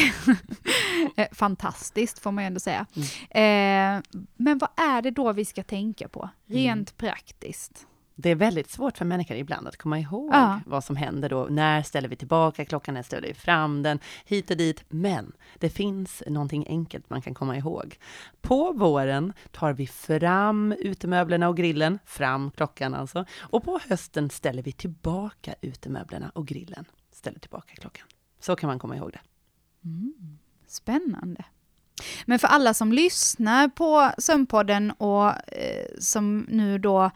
Eh, 1.17 1.27
fantastiskt 1.33 2.19
får 2.19 2.33
man 2.33 2.45
ju 2.45 2.47
ändå 2.47 2.61
säga. 2.61 2.87
Mm. 3.33 3.97
Eh, 3.99 4.03
men 4.37 4.59
vad 4.59 4.71
är 4.77 5.03
det 5.03 5.11
då 5.11 5.33
vi 5.33 5.45
ska 5.45 5.63
tänka 5.63 6.09
på, 6.09 6.31
rent 6.47 6.91
mm. 6.91 7.11
praktiskt? 7.11 7.87
Det 8.21 8.31
är 8.31 8.35
väldigt 8.35 8.71
svårt 8.71 8.99
för 8.99 9.05
människor 9.05 9.37
ibland 9.37 9.69
att 9.69 9.77
komma 9.77 9.99
ihåg 9.99 10.31
ja. 10.35 10.61
vad 10.67 10.85
som 10.85 10.97
händer 10.97 11.29
då. 11.29 11.47
När 11.51 11.83
ställer 11.83 12.09
vi 12.09 12.17
tillbaka 12.17 12.65
klockan? 12.65 12.95
När 12.95 13.03
ställer 13.03 13.29
vi 13.29 13.35
fram 13.35 13.83
den? 13.83 13.99
Hit 14.25 14.51
och 14.51 14.57
dit. 14.57 14.85
Men 14.89 15.33
det 15.59 15.71
finns 15.71 16.23
någonting 16.27 16.65
enkelt 16.69 17.11
man 17.11 17.23
kan 17.23 17.35
komma 17.35 17.57
ihåg. 17.57 17.99
På 18.41 18.73
våren 18.73 19.33
tar 19.51 19.73
vi 19.73 19.87
fram 19.87 20.73
utemöblerna 20.73 21.49
och 21.49 21.57
grillen, 21.57 21.99
fram 22.05 22.51
klockan 22.51 22.95
alltså. 22.95 23.25
Och 23.39 23.65
på 23.65 23.81
hösten 23.89 24.31
ställer 24.31 24.63
vi 24.63 24.73
tillbaka 24.73 25.55
utemöblerna 25.61 26.31
och 26.35 26.47
grillen, 26.47 26.85
ställer 27.13 27.39
tillbaka 27.39 27.75
klockan. 27.75 28.07
Så 28.41 28.57
kan 28.57 28.69
man 28.69 28.79
komma 28.79 28.97
ihåg 28.97 29.13
det. 29.13 29.21
Mm. 29.85 30.39
Spännande. 30.67 31.45
Men 32.25 32.39
för 32.39 32.49
alla 32.49 32.75
som 32.75 32.93
lyssnar 32.93 33.69
på 33.69 34.11
Sömnpodden 34.19 34.91
och 34.91 35.27
eh, 35.53 35.87
som 35.99 36.47
nu 36.49 36.79
då 36.79 37.11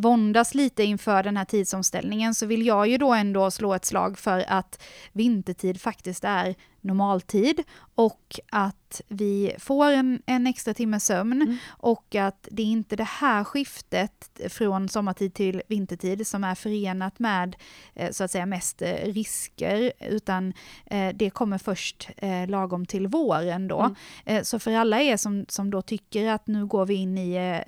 våndas 0.00 0.54
lite 0.54 0.84
inför 0.84 1.22
den 1.22 1.36
här 1.36 1.44
tidsomställningen 1.44 2.34
så 2.34 2.46
vill 2.46 2.66
jag 2.66 2.88
ju 2.88 2.98
då 2.98 3.14
ändå 3.14 3.50
slå 3.50 3.74
ett 3.74 3.84
slag 3.84 4.18
för 4.18 4.44
att 4.48 4.82
vintertid 5.12 5.80
faktiskt 5.80 6.24
är 6.24 6.54
normaltid 6.80 7.62
och 7.94 8.40
att 8.50 9.00
vi 9.08 9.54
får 9.58 9.92
en, 9.92 10.22
en 10.26 10.46
extra 10.46 10.74
timme 10.74 11.00
sömn 11.00 11.42
mm. 11.42 11.56
och 11.68 12.14
att 12.14 12.48
det 12.50 12.62
är 12.62 12.66
inte 12.66 12.96
det 12.96 13.04
här 13.04 13.44
skiftet 13.44 14.40
från 14.48 14.88
sommartid 14.88 15.34
till 15.34 15.62
vintertid 15.68 16.26
som 16.26 16.44
är 16.44 16.54
förenat 16.54 17.18
med 17.18 17.56
eh, 17.94 18.10
så 18.10 18.24
att 18.24 18.30
säga 18.30 18.46
mest 18.46 18.82
eh, 18.82 19.12
risker 19.12 19.92
utan 20.00 20.52
eh, 20.86 21.14
det 21.14 21.30
kommer 21.30 21.58
först 21.58 22.10
lagom 22.48 22.86
till 22.86 23.06
våren 23.06 23.68
då. 23.68 23.96
Mm. 24.26 24.44
Så 24.44 24.58
för 24.58 24.72
alla 24.72 25.00
er 25.00 25.16
som, 25.16 25.44
som 25.48 25.70
då 25.70 25.82
tycker 25.82 26.28
att 26.28 26.46
nu 26.46 26.66
går 26.66 26.86
vi 26.86 26.94
in 26.94 27.18
i 27.18 27.60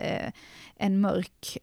en 0.77 1.01
mörk 1.01 1.59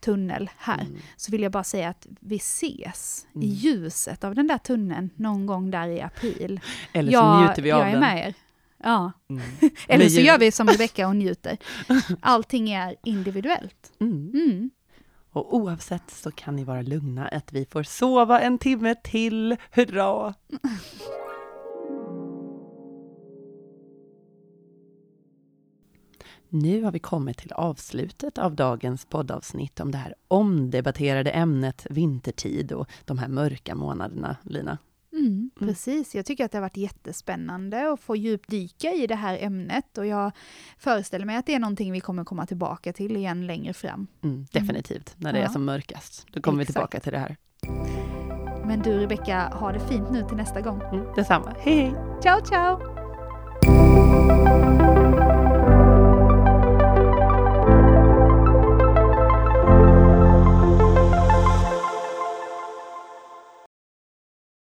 tunnel 0.00 0.50
här, 0.56 0.80
mm. 0.80 0.96
så 1.16 1.32
vill 1.32 1.42
jag 1.42 1.52
bara 1.52 1.64
säga 1.64 1.88
att 1.88 2.06
vi 2.20 2.36
ses 2.36 3.26
mm. 3.34 3.48
i 3.48 3.50
ljuset 3.50 4.24
av 4.24 4.34
den 4.34 4.46
där 4.46 4.58
tunneln 4.58 5.10
någon 5.16 5.46
gång 5.46 5.70
där 5.70 5.88
i 5.88 6.00
april. 6.00 6.60
Eller 6.92 7.12
så 7.12 7.16
jag, 7.16 7.40
njuter 7.40 7.62
vi 7.62 7.72
av 7.72 7.80
den. 7.80 7.88
Jag 7.88 7.96
är 7.96 8.00
med 8.00 8.28
er. 8.28 8.34
Ja. 8.82 9.12
Mm. 9.30 9.42
Eller 9.88 10.08
så 10.08 10.20
gör 10.20 10.38
vi 10.38 10.52
som 10.52 10.68
Rebecka 10.68 11.08
och 11.08 11.16
njuter. 11.16 11.58
Allting 12.20 12.70
är 12.70 12.96
individuellt. 13.04 13.92
Mm. 14.00 14.30
mm. 14.34 14.70
Och 15.32 15.56
oavsett 15.56 16.10
så 16.10 16.30
kan 16.30 16.56
ni 16.56 16.64
vara 16.64 16.82
lugna 16.82 17.28
att 17.28 17.52
vi 17.52 17.66
får 17.70 17.82
sova 17.82 18.40
en 18.40 18.58
timme 18.58 18.94
till. 18.94 19.56
Hurra! 19.70 20.34
Nu 26.48 26.82
har 26.82 26.92
vi 26.92 26.98
kommit 26.98 27.38
till 27.38 27.52
avslutet 27.52 28.38
av 28.38 28.54
dagens 28.54 29.04
poddavsnitt 29.04 29.80
om 29.80 29.90
det 29.90 29.98
här 29.98 30.14
omdebatterade 30.28 31.30
ämnet 31.30 31.86
vintertid 31.90 32.72
och 32.72 32.90
de 33.04 33.18
här 33.18 33.28
mörka 33.28 33.74
månaderna, 33.74 34.36
Lina. 34.42 34.78
Mm, 35.12 35.26
mm. 35.26 35.50
precis, 35.58 36.14
jag 36.14 36.26
tycker 36.26 36.44
att 36.44 36.52
det 36.52 36.58
har 36.58 36.62
varit 36.62 36.76
jättespännande 36.76 37.92
att 37.92 38.00
få 38.00 38.16
djupdyka 38.16 38.92
i 38.92 39.06
det 39.06 39.14
här 39.14 39.38
ämnet 39.40 39.98
och 39.98 40.06
jag 40.06 40.32
föreställer 40.78 41.26
mig 41.26 41.36
att 41.36 41.46
det 41.46 41.54
är 41.54 41.58
någonting 41.58 41.92
vi 41.92 42.00
kommer 42.00 42.24
komma 42.24 42.46
tillbaka 42.46 42.92
till 42.92 43.16
igen 43.16 43.46
längre 43.46 43.72
fram. 43.72 44.06
Mm, 44.22 44.46
definitivt, 44.52 45.14
när 45.16 45.32
det 45.32 45.38
ja. 45.38 45.44
är 45.44 45.48
som 45.48 45.64
mörkast. 45.64 46.26
Då 46.32 46.40
kommer 46.40 46.62
Exakt. 46.62 46.70
vi 46.70 46.72
tillbaka 46.72 47.00
till 47.00 47.12
det 47.12 47.18
här. 47.18 47.36
Men 48.66 48.82
du 48.82 48.98
Rebecka, 48.98 49.48
ha 49.48 49.72
det 49.72 49.80
fint 49.88 50.10
nu 50.10 50.24
till 50.28 50.36
nästa 50.36 50.60
gång. 50.60 50.82
Mm, 50.82 51.06
detsamma. 51.16 51.54
Hej 51.58 51.76
hej! 51.76 51.94
Ciao 52.22 52.40
ciao! 52.44 52.96